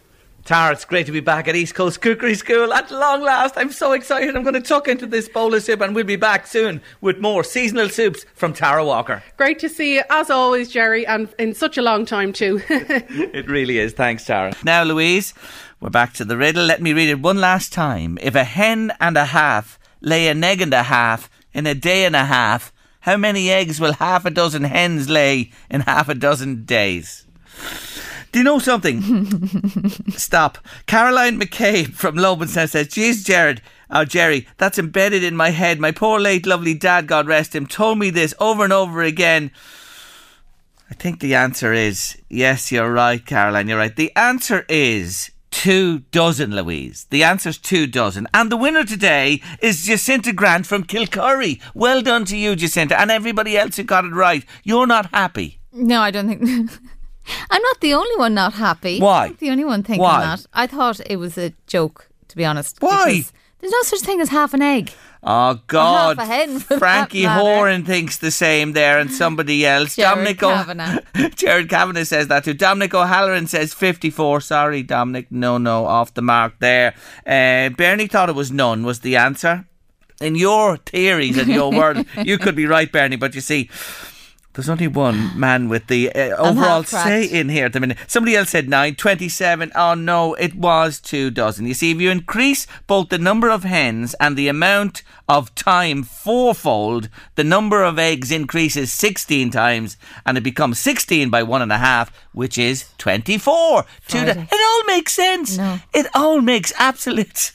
[0.45, 3.57] Tara, it's great to be back at East Coast Cookery School at long last.
[3.57, 4.35] I'm so excited.
[4.35, 7.21] I'm going to tuck into this bowl of soup and we'll be back soon with
[7.21, 9.23] more seasonal soups from Tara Walker.
[9.37, 12.61] Great to see you, as always, Jerry, and in such a long time too.
[12.71, 13.93] It really is.
[13.93, 14.53] Thanks, Tara.
[14.65, 15.33] Now, Louise,
[15.81, 16.65] we're back to the riddle.
[16.65, 18.19] Let me read it one last time.
[18.21, 22.05] If a hen and a half lay an egg and a half in a day
[22.05, 26.15] and a half, how many eggs will half a dozen hens lay in half a
[26.15, 27.27] dozen days?
[28.33, 29.39] Do you know something?
[30.11, 30.59] Stop.
[30.87, 33.61] Caroline McCabe from Lobinstown says, Jeez, Jared,
[33.91, 35.79] oh, Jerry, that's embedded in my head.
[35.79, 39.51] My poor late lovely dad, God rest him, told me this over and over again.
[40.91, 43.95] I think the answer is yes, you're right, Caroline, you're right.
[43.95, 47.07] The answer is two dozen, Louise.
[47.11, 48.27] The answer's two dozen.
[48.33, 51.61] And the winner today is Jacinta Grant from Kilcurry.
[51.75, 54.45] Well done to you, Jacinta, and everybody else who got it right.
[54.65, 55.61] You're not happy.
[55.73, 56.71] No, I don't think.
[57.51, 58.99] I'm not the only one not happy.
[58.99, 59.27] Why?
[59.27, 60.21] I'm the only one thinking Why?
[60.21, 60.47] that.
[60.53, 62.79] I thought it was a joke, to be honest.
[62.81, 63.25] Why?
[63.61, 64.93] There's no such thing as half an egg.
[65.25, 66.19] Oh God!
[66.19, 67.23] half a hen, for Frankie.
[67.23, 69.95] Horan thinks the same there, and somebody else.
[69.95, 70.99] Jared Dominic Kavanagh.
[71.37, 72.55] Jared Kavanagh says that too.
[72.55, 74.41] Dominic O'Halloran says fifty-four.
[74.41, 75.31] Sorry, Dominic.
[75.31, 76.95] No, no, off the mark there.
[77.25, 78.83] Uh, Bernie thought it was none.
[78.83, 79.65] Was the answer?
[80.21, 83.17] In your theories and your world, you could be right, Bernie.
[83.17, 83.71] But you see.
[84.55, 87.97] There's only one man with the uh, overall say in here at the minute.
[88.07, 89.73] Somebody else said nine, 27.
[89.75, 91.67] Oh no, it was two dozen.
[91.67, 96.03] You see, if you increase both the number of hens and the amount of time
[96.03, 99.97] fourfold, the number of eggs increases 16 times
[100.27, 103.87] and it becomes 16 by one and a half, which is 24.
[104.09, 105.57] Two do- it all makes sense.
[105.57, 105.79] No.
[105.95, 107.53] It all makes absolute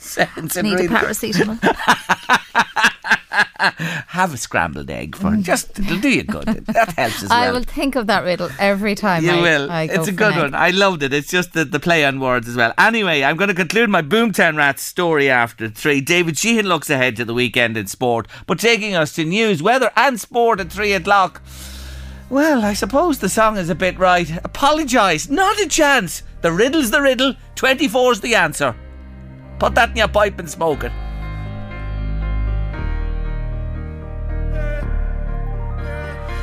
[0.00, 1.60] Need a paracetamol.
[4.08, 5.42] Have a scrambled egg for mm.
[5.42, 6.46] just it'll do you good.
[6.46, 7.38] That helps as well.
[7.38, 9.22] I will think of that riddle every time.
[9.22, 9.70] You I, will.
[9.70, 10.54] I it's a good one.
[10.54, 11.12] I loved it.
[11.12, 12.72] It's just the, the play on words as well.
[12.78, 16.00] Anyway, I'm going to conclude my Boomtown Rats story after three.
[16.00, 19.90] David Sheehan looks ahead to the weekend in sport, but taking us to news, weather,
[19.96, 21.42] and sport at three o'clock.
[22.30, 24.30] Well, I suppose the song is a bit right.
[24.44, 25.28] Apologise.
[25.28, 26.22] Not a chance.
[26.40, 27.34] The riddle's the riddle.
[27.56, 28.74] 24's the answer.
[29.60, 30.92] Put that in your pipe and smoke it.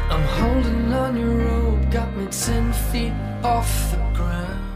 [0.10, 3.14] I'm holding on your rope, got me ten feet
[3.44, 4.67] off the ground.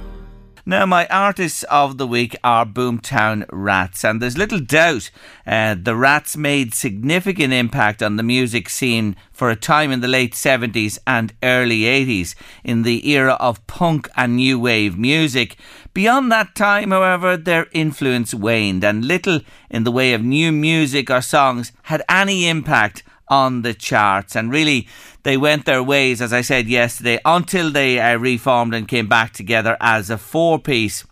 [0.71, 5.11] Now, my artists of the week are Boomtown Rats, and there's little doubt
[5.45, 10.07] uh, the Rats made significant impact on the music scene for a time in the
[10.07, 15.57] late 70s and early 80s in the era of punk and new wave music.
[15.93, 21.09] Beyond that time, however, their influence waned, and little in the way of new music
[21.09, 24.35] or songs had any impact on the charts.
[24.35, 24.87] And really,
[25.23, 29.33] they went their ways, as I said yesterday, until they uh, reformed and came back
[29.33, 31.05] together as a four piece.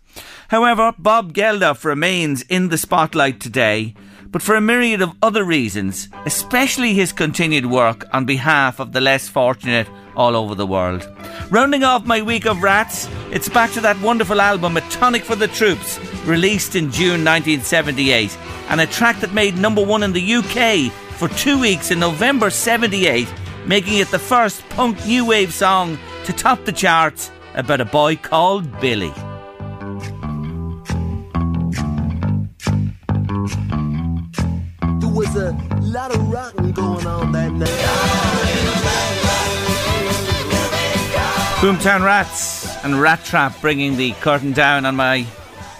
[0.48, 3.94] However, Bob Geldof remains in the spotlight today,
[4.26, 9.00] but for a myriad of other reasons, especially his continued work on behalf of the
[9.00, 11.08] less fortunate all over the world.
[11.50, 15.36] Rounding off my week of rats, it's back to that wonderful album, A Tonic for
[15.36, 18.36] the Troops, released in June 1978,
[18.68, 22.48] and a track that made number one in the UK for two weeks in November
[22.48, 23.28] 78,
[23.66, 28.16] making it the first punk new wave song to top the charts about a boy
[28.16, 29.12] called Billy.
[34.98, 35.52] There was a
[35.82, 37.68] lot of rocking going on that night.
[41.60, 45.24] Boomtown Rats and Rat Trap bringing the curtain down on my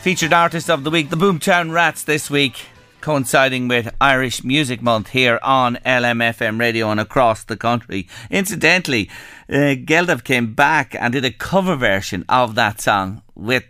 [0.03, 2.67] featured artist of the week, the Boomtown Rats, this week
[3.01, 8.09] coinciding with Irish Music Month here on LMFM radio and across the country.
[8.31, 9.09] Incidentally,
[9.49, 13.65] uh, Geldof came back and did a cover version of that song with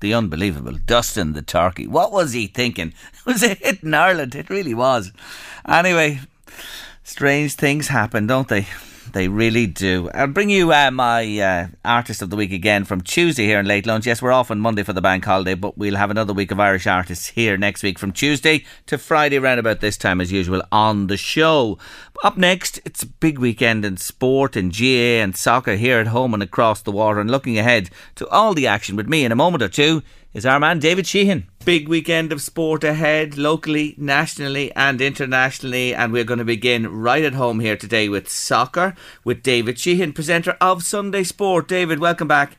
[0.00, 1.86] the unbelievable Dustin the Turkey.
[1.86, 2.92] What was he thinking?
[3.14, 4.34] It was a hit in Ireland.
[4.34, 5.12] It really was.
[5.66, 6.20] Anyway,
[7.04, 8.66] strange things happen, don't they?
[9.12, 10.08] They really do.
[10.14, 13.66] I'll bring you uh, my uh, artist of the week again from Tuesday here in
[13.66, 14.06] late lunch.
[14.06, 16.58] Yes, we're off on Monday for the bank holiday, but we'll have another week of
[16.58, 20.62] Irish artists here next week from Tuesday to Friday, around about this time as usual
[20.72, 21.76] on the show.
[22.24, 26.32] Up next, it's a big weekend in sport and GAA and soccer here at home
[26.32, 27.20] and across the water.
[27.20, 30.02] And looking ahead to all the action with me in a moment or two
[30.34, 31.46] is our man David Sheehan.
[31.64, 35.94] Big weekend of sport ahead, locally, nationally, and internationally.
[35.94, 40.12] And we're going to begin right at home here today with soccer with David Sheehan,
[40.12, 41.68] presenter of Sunday Sport.
[41.68, 42.56] David, welcome back.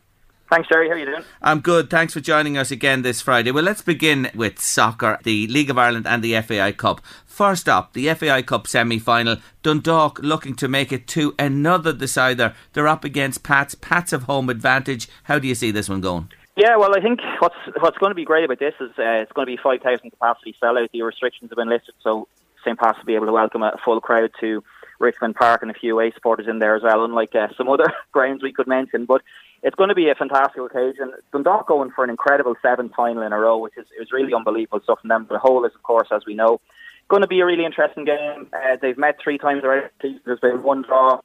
[0.52, 0.88] Thanks, Jerry.
[0.88, 1.24] How are you doing?
[1.42, 1.90] I'm good.
[1.90, 3.50] Thanks for joining us again this Friday.
[3.50, 7.02] Well, let's begin with soccer, the League of Ireland and the FAI Cup.
[7.26, 9.38] First up, the FAI Cup semi final.
[9.64, 12.54] Dundalk looking to make it to another decider.
[12.74, 13.74] They're up against Pats.
[13.74, 15.10] Pats have home advantage.
[15.24, 16.30] How do you see this one going?
[16.56, 19.32] Yeah, well, I think what's what's going to be great about this is uh, it's
[19.32, 20.90] going to be 5,000 capacity sellout.
[20.94, 22.28] The restrictions have been lifted, so
[22.64, 22.78] St.
[22.78, 24.64] Pat's will be able to welcome a full crowd to
[25.00, 27.92] Richmond Park and a few away supporters in there as well, unlike uh, some other
[28.12, 29.06] grounds we could mention.
[29.06, 29.24] But
[29.64, 31.14] it's going to be a fantastic occasion.
[31.32, 34.82] Dundalk going for an incredible seventh final in a row, which is, is really unbelievable
[34.84, 35.26] stuff from them.
[35.30, 36.62] The whole is, of course, as we know,
[37.10, 38.48] going to be a really interesting game.
[38.54, 39.88] Uh, they've met three times already.
[40.26, 41.22] There's been one draw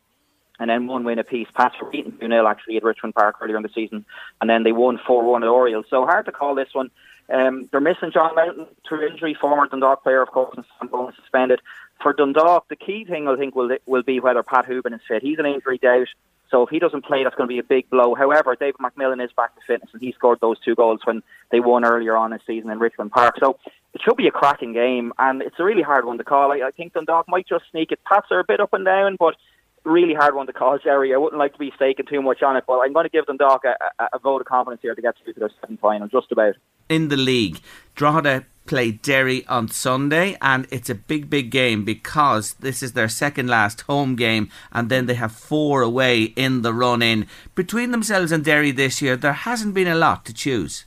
[0.59, 1.48] and then one win apiece.
[1.54, 4.04] Pats were beaten 2 0 actually at Richmond Park earlier in the season,
[4.40, 5.86] and then they won 4 1 at Orioles.
[5.90, 6.90] So hard to call this one.
[7.30, 11.12] Um, they're missing John Mountney through injury, former Dundalk player, of course, and Sam Bone
[11.20, 11.61] suspended.
[12.02, 15.22] For Dundalk, the key thing I think will will be whether Pat Hoban is fit.
[15.22, 16.09] He's an injury doubt,
[16.50, 18.14] so if he doesn't play, that's going to be a big blow.
[18.14, 21.61] However, David McMillan is back to fitness, and he scored those two goals when they
[21.61, 23.36] won earlier on this season in Richmond Park.
[23.38, 23.59] So
[23.92, 26.52] it should be a cracking game, and it's a really hard one to call.
[26.52, 28.00] I, I think Dundalk might just sneak it.
[28.04, 29.36] Pats are a bit up and down, but
[29.85, 31.14] really hard one to call, Jerry.
[31.14, 33.26] I wouldn't like to be staking too much on it, but I'm going to give
[33.26, 36.09] Dundalk a, a, a vote of confidence here to get through to their second final,
[36.09, 36.55] just about.
[36.89, 37.61] In the league,
[37.95, 43.09] Drogheda play Derry on Sunday, and it's a big, big game because this is their
[43.09, 47.26] second last home game, and then they have four away in the run in.
[47.55, 50.85] Between themselves and Derry this year, there hasn't been a lot to choose.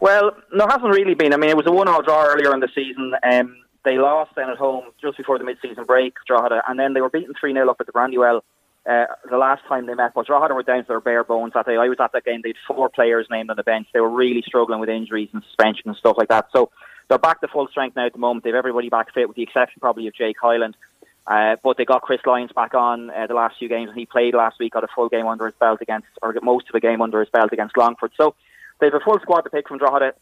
[0.00, 1.32] Well, there hasn't really been.
[1.32, 3.12] I mean, it was a one-all draw earlier in the season.
[3.22, 3.56] Um,
[3.86, 7.08] they lost then at home just before the mid-season break, Drogheda, and then they were
[7.08, 8.42] beaten 3 0 up at the Brandywell
[8.84, 10.12] uh, the last time they met.
[10.12, 11.76] But Drogheda were down to their bare bones that day.
[11.76, 12.40] I was at that game.
[12.42, 13.86] They had four players named on the bench.
[13.94, 16.48] They were really struggling with injuries and suspension and stuff like that.
[16.52, 16.70] So
[17.08, 18.42] they're back to full strength now at the moment.
[18.42, 20.76] They've everybody back fit, with the exception probably of Jake Hyland.
[21.24, 24.06] Uh, but they got Chris Lyons back on uh, the last few games, and he
[24.06, 24.72] played last week.
[24.72, 27.28] Got a full game under his belt against, or most of a game under his
[27.30, 28.12] belt against Longford.
[28.16, 28.34] So
[28.80, 30.14] they have a full squad to pick from Drogheda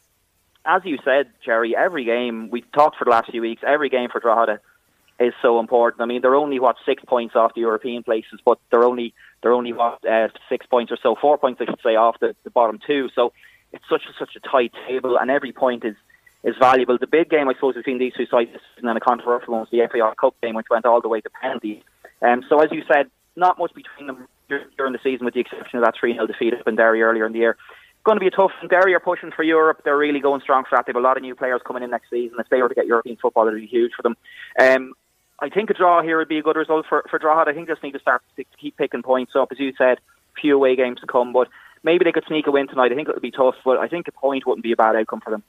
[0.64, 4.08] as you said, Jerry, every game we've talked for the last few weeks, every game
[4.10, 4.60] for Drogheda
[5.20, 6.02] is so important.
[6.02, 9.52] I mean, they're only what six points off the European places, but they're only they're
[9.52, 12.50] only what uh, six points or so, four points I should say, off the, the
[12.50, 13.08] bottom two.
[13.14, 13.32] So
[13.72, 15.96] it's such a, such a tight table, and every point is
[16.42, 16.98] is valuable.
[16.98, 19.70] The big game, I suppose, between these two sides, and then a controversial one was
[19.70, 21.82] the FAI Cup game, which went all the way to penalties.
[22.20, 24.28] Um, so as you said, not much between them
[24.76, 27.26] during the season, with the exception of that 3 0 defeat up in Derry earlier
[27.26, 27.56] in the year
[28.04, 28.52] going to be a tough.
[28.68, 29.80] Derry are pushing for Europe.
[29.84, 30.86] They're really going strong for that.
[30.86, 32.36] They have a lot of new players coming in next season.
[32.38, 34.16] If they were to get European football, it would be huge for them.
[34.60, 34.92] Um,
[35.40, 37.50] I think a draw here would be a good result for for Drogheda.
[37.50, 39.48] I think just need to start to keep picking points up.
[39.50, 39.98] As you said,
[40.40, 41.48] few away games to come, but
[41.82, 42.92] maybe they could sneak a win tonight.
[42.92, 44.96] I think it would be tough, but I think a point wouldn't be a bad
[44.96, 45.42] outcome for them.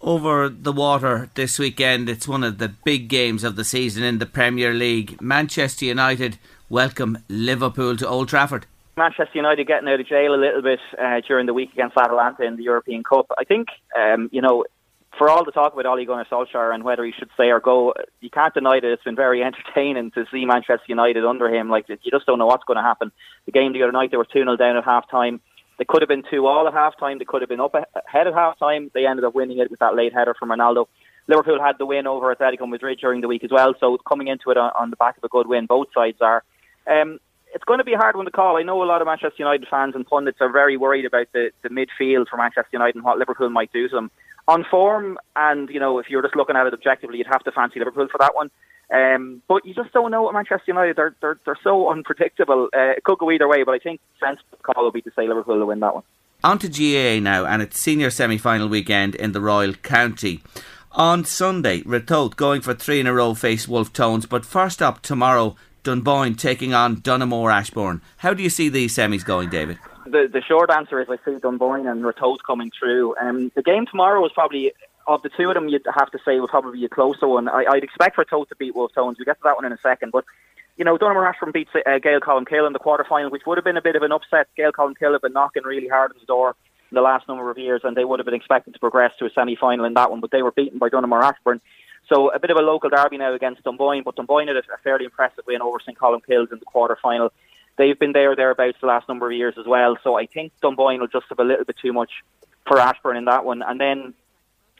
[0.00, 4.18] Over the water this weekend, it's one of the big games of the season in
[4.18, 5.20] the Premier League.
[5.20, 6.38] Manchester United
[6.68, 8.66] welcome Liverpool to Old Trafford.
[8.98, 12.44] Manchester United getting out of jail a little bit uh, during the week against Atalanta
[12.44, 13.26] in the European Cup.
[13.38, 13.68] I think,
[13.98, 14.64] um, you know,
[15.16, 17.94] for all the talk about Ole Gunnar Solskjaer and whether he should stay or go,
[18.20, 21.70] you can't deny that it's been very entertaining to see Manchester United under him.
[21.70, 23.10] Like you just don't know what's going to happen.
[23.46, 25.40] The game the other night, they were two 0 down at half time.
[25.78, 27.18] They could have been two all at half time.
[27.18, 28.90] They could have been up ahead at half time.
[28.94, 30.86] They ended up winning it with that late header from Ronaldo.
[31.28, 33.74] Liverpool had the win over Atletico Madrid during the week as well.
[33.78, 36.42] So coming into it on, on the back of a good win, both sides are.
[36.86, 37.20] Um,
[37.54, 38.56] it's going to be a hard one to call.
[38.56, 41.50] I know a lot of Manchester United fans and pundits are very worried about the,
[41.62, 44.10] the midfield for Manchester United and what Liverpool might do to them.
[44.46, 47.52] On form, and you know, if you're just looking at it objectively, you'd have to
[47.52, 48.50] fancy Liverpool for that one.
[48.90, 50.96] Um, but you just don't know what Manchester United.
[50.96, 52.68] They're they're, they're so unpredictable.
[52.74, 55.28] Uh, it could go either way, but I think sensible call would be to say
[55.28, 56.04] Liverpool will win that one.
[56.42, 60.40] On to GAA now, and it's senior semi-final weekend in the Royal County.
[60.92, 65.02] On Sunday, Ratoath going for three in a row face Wolfe Tones, but first up
[65.02, 65.56] tomorrow,
[65.88, 68.02] Dunboyne taking on Donaghmore Ashbourne.
[68.18, 69.78] How do you see these semis going, David?
[70.04, 73.16] The the short answer is I see Dunboyne and Ratoath coming through.
[73.18, 74.72] Um, the game tomorrow is probably
[75.06, 77.48] of the two of them, you'd have to say would probably be a closer one.
[77.48, 79.18] I, I'd expect Ratoath to beat Wolfe Tones.
[79.18, 80.26] We get to that one in a second, but
[80.76, 83.64] you know, Donaghmore Ashbourne beats uh, Gaeil Colmcille in the quarter final, which would have
[83.64, 84.48] been a bit of an upset.
[84.58, 86.54] Gaeil Colmcille have been knocking really hard on the door
[86.90, 89.24] in the last number of years, and they would have been expected to progress to
[89.24, 91.62] a semi final in that one, but they were beaten by Donaghmore Ashbourne.
[92.08, 95.04] So a bit of a local derby now against Dunboyne, but Dunboyne had a fairly
[95.04, 97.32] impressive win over St Colmcille in the quarter final.
[97.76, 101.00] They've been there thereabouts the last number of years as well, so I think Dunboyne
[101.00, 102.10] will just have a little bit too much
[102.66, 103.62] for Ashbourne in that one.
[103.62, 104.14] And then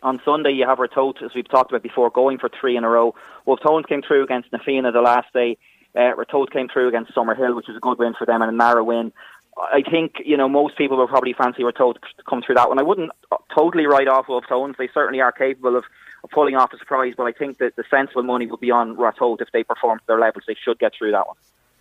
[0.03, 2.89] on Sunday you have Ratoath, as we've talked about before, going for three in a
[2.89, 3.15] row.
[3.45, 5.59] Wolfe Tones came through against Na Fianna the last day.
[5.95, 8.57] Uh, Ratoath came through against Summerhill, which was a good win for them and a
[8.57, 9.13] narrow win.
[9.57, 12.79] I think you know most people will probably fancy Ratoath to come through that one.
[12.79, 13.11] I wouldn't
[13.55, 15.85] totally write off Wolfe Tones; they certainly are capable of,
[16.25, 17.15] of pulling off a surprise.
[17.17, 20.05] But I think that the sensible money will be on Ratoath if they perform to
[20.07, 20.45] their levels.
[20.47, 21.37] They should get through that one.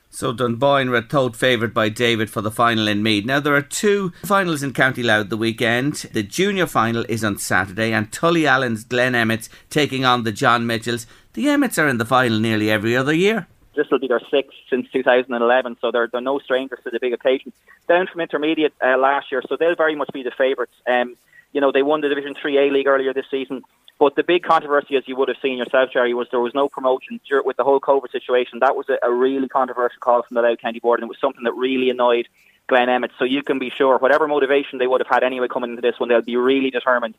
[0.10, 3.26] So Dunboyne Ratoath favoured by David for the final in Meath.
[3.26, 5.96] Now there are two finals in County Louth the weekend.
[6.14, 11.08] The junior final is on Saturday and Tullyallen's Glen Emmets taking on the John Mitchells.
[11.34, 13.48] The Emmets are in the final nearly every other year.
[13.76, 17.14] This will be their sixth since 2011, so they're, they're no strangers to the big
[17.14, 17.54] occasion.
[17.88, 20.74] Down from intermediate uh, last year, so they'll very much be the favourites.
[20.88, 21.16] Um,
[21.54, 23.62] you know, they won the Division 3A league earlier this season.
[24.00, 26.70] But the big controversy, as you would have seen yourself, Jerry, was there was no
[26.70, 28.60] promotion with the whole COVID situation.
[28.60, 31.44] That was a, really controversial call from the Louth County Board, and it was something
[31.46, 32.28] that really annoyed
[32.68, 33.12] Glen Emmett.
[33.18, 36.00] So you can be sure, whatever motivation they would have had anyway coming into this
[36.00, 37.16] one, they'll be really determined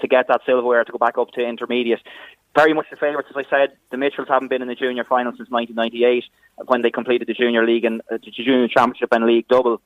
[0.00, 2.00] to get that silverware to go back up to intermediate.
[2.54, 3.76] Very much the favourites, as I said.
[3.90, 6.24] The Mitchells haven't been in the junior final since 1998
[6.66, 9.82] when they completed the junior league and uh, the junior championship and league double.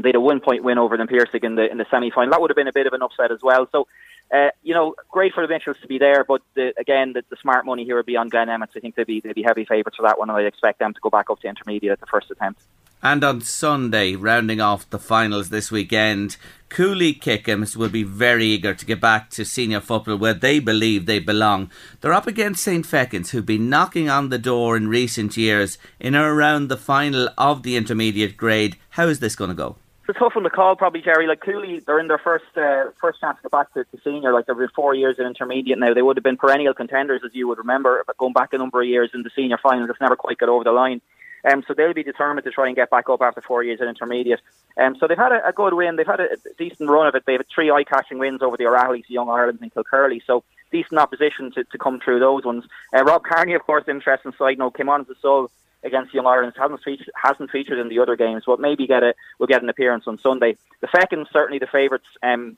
[0.00, 2.30] They had a one point win over them Piercing in the in the semi final.
[2.30, 3.68] That would have been a bit of an upset as well.
[3.70, 3.86] So
[4.32, 7.36] uh, you know, great for the Mitchells to be there, but the, again, the, the,
[7.42, 8.72] smart money here would be on Glen Emmets.
[8.74, 10.94] I think they'd be they'd be heavy favourites for that one, and I'd expect them
[10.94, 12.62] to go back up to intermediate at the first attempt.
[13.04, 16.36] And on Sunday, rounding off the finals this weekend,
[16.68, 21.04] Cooley Kickhams will be very eager to get back to senior football where they believe
[21.04, 21.70] they belong.
[22.00, 26.14] They're up against St Feckin's, who've been knocking on the door in recent years in
[26.14, 28.76] or around the final of the intermediate grade.
[28.90, 29.76] How is this going to go?
[30.02, 31.28] It's a tough one to call, probably Jerry.
[31.28, 34.32] Like Cooley, they're in their first uh, first chance to go back to, to senior.
[34.32, 35.94] Like they've been four years in intermediate now.
[35.94, 38.82] They would have been perennial contenders, as you would remember, but going back a number
[38.82, 41.00] of years in the senior finals, they've never quite got over the line.
[41.44, 43.86] Um, so they'll be determined to try and get back up after four years in
[43.86, 44.40] intermediate.
[44.76, 45.94] Um, so they've had a, a good win.
[45.94, 46.28] They've had a,
[46.58, 47.22] decent run of it.
[47.24, 50.20] They've had three eye-catching wins over the O'Reillys, Young Ireland, and Kilcurry.
[50.26, 50.42] So
[50.72, 52.64] decent opposition to, to come through those ones.
[52.92, 55.50] Uh, Rob Carney, of course, interesting side note, came on as a sub
[55.84, 56.54] against Young Ireland.
[56.56, 59.68] Hasn't featured, hasn't featured in the other games, but maybe get a will get an
[59.68, 60.56] appearance on Sunday.
[60.80, 62.06] The second, certainly the favourites.
[62.22, 62.56] Um,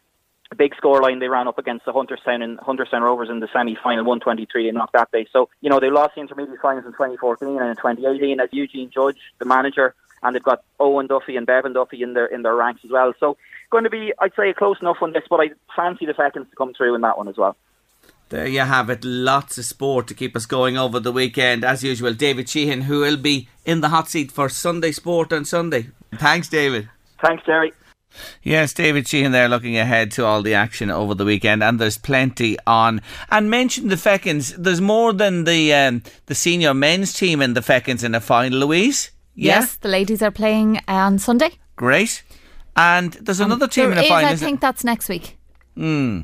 [0.56, 4.66] big scoreline they ran up against the Hunterstown and Hunterstown Rovers in the semi-final, 123
[4.66, 5.26] they knocked that day.
[5.32, 8.90] So, you know, they lost the intermediate finals in 2014 and in 2018 as Eugene
[8.90, 12.54] Judge, the manager, and they've got Owen Duffy and Bevan Duffy in their in their
[12.54, 13.12] ranks as well.
[13.18, 13.36] So,
[13.70, 16.48] going to be, I'd say, a close enough on this, but I fancy the seconds
[16.50, 17.56] to come through in that one as well.
[18.34, 19.04] There you have it.
[19.04, 21.64] Lots of sport to keep us going over the weekend.
[21.64, 25.44] As usual, David Sheehan, who will be in the hot seat for Sunday Sport on
[25.44, 25.90] Sunday.
[26.16, 26.88] Thanks, David.
[27.24, 27.72] Thanks, Jerry.
[28.42, 31.96] Yes, David Sheehan there looking ahead to all the action over the weekend, and there's
[31.96, 33.02] plenty on.
[33.30, 34.52] And mention the Feckins.
[34.58, 38.58] There's more than the um, the senior men's team in the Feckins in the final,
[38.58, 39.12] Louise.
[39.36, 41.50] Yes, the ladies are playing on Sunday.
[41.76, 42.24] Great.
[42.74, 44.30] And there's um, another team in the final.
[44.30, 45.38] I think that's next week.
[45.76, 46.22] Hmm.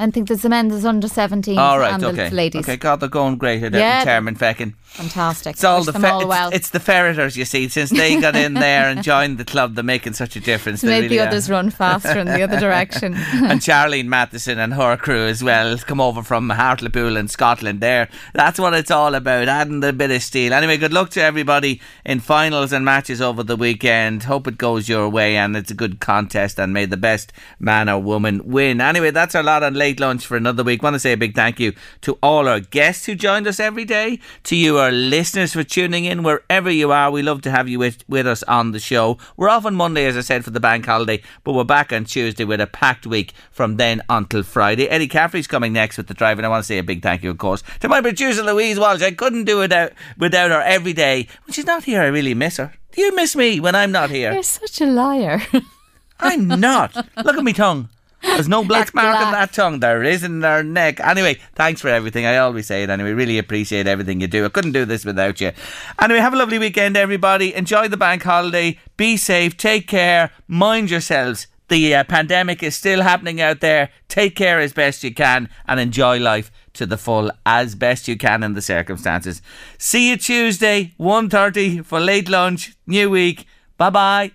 [0.00, 2.30] I think there's the men, there's under 17 All right, and okay.
[2.30, 2.62] the ladies.
[2.64, 4.04] Okay, God, they're going great at Yeah.
[4.04, 4.74] Termonfeckin.
[4.82, 5.52] Fantastic.
[5.54, 6.50] It's all Wish the fe- all it's, well.
[6.52, 7.68] it's the ferreters, you see.
[7.68, 10.82] Since they got in there and joined the club, they're making such a difference.
[10.82, 11.28] make really the are.
[11.28, 13.14] others run faster in the other direction.
[13.14, 18.08] and Charlene Matheson and her crew as well come over from Hartlepool in Scotland there.
[18.34, 20.52] That's what it's all about, adding a bit of steel.
[20.52, 24.24] Anyway, good luck to everybody in finals and matches over the weekend.
[24.24, 27.88] Hope it goes your way and it's a good contest and may the best man
[27.88, 28.80] or woman win.
[28.80, 30.82] Anyway, that's our lot on late lunch for another week.
[30.82, 31.72] Want to say a big thank you
[32.02, 36.04] to all our guests who joined us every day, to you, our listeners, for tuning
[36.04, 37.10] in wherever you are.
[37.10, 39.18] We love to have you with, with us on the show.
[39.36, 42.04] We're off on Monday, as I said, for the bank holiday, but we're back on
[42.04, 44.88] Tuesday with a packed week from then until Friday.
[44.88, 47.22] Eddie Caffrey's coming next with the drive, and I want to say a big thank
[47.22, 49.02] you, of course, to my producer Louise Walsh.
[49.02, 51.26] I couldn't do it out, without her every day.
[51.46, 52.74] When she's not here, I really miss her.
[52.92, 54.32] Do you miss me when I'm not here?
[54.32, 55.40] You're such a liar.
[56.20, 56.94] I'm not.
[57.24, 57.88] Look at me tongue.
[58.22, 59.80] There's no black mark on that tongue.
[59.80, 61.00] There is in her neck.
[61.00, 62.26] Anyway, thanks for everything.
[62.26, 63.12] I always say it anyway.
[63.12, 64.44] Really appreciate everything you do.
[64.44, 65.52] I couldn't do this without you.
[66.00, 67.54] Anyway, have a lovely weekend, everybody.
[67.54, 68.78] Enjoy the bank holiday.
[68.96, 69.56] Be safe.
[69.56, 70.30] Take care.
[70.46, 71.46] Mind yourselves.
[71.68, 73.90] The uh, pandemic is still happening out there.
[74.08, 78.18] Take care as best you can and enjoy life to the full as best you
[78.18, 79.40] can in the circumstances.
[79.78, 82.74] See you Tuesday, 1.30 for late lunch.
[82.88, 83.46] New week.
[83.76, 84.32] Bye bye.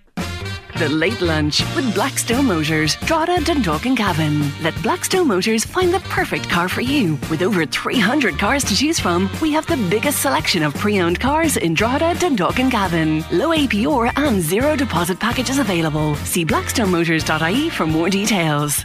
[0.78, 4.52] The Late Lunch with Blackstone Motors, Drogheda, Dundalk and Cavan.
[4.62, 7.18] Let Blackstone Motors find the perfect car for you.
[7.30, 11.56] With over 300 cars to choose from, we have the biggest selection of pre-owned cars
[11.56, 13.24] in Drogheda, Dundalk and Cavan.
[13.32, 16.14] Low APR and zero deposit packages available.
[16.26, 18.84] See blackstonemotors.ie for more details.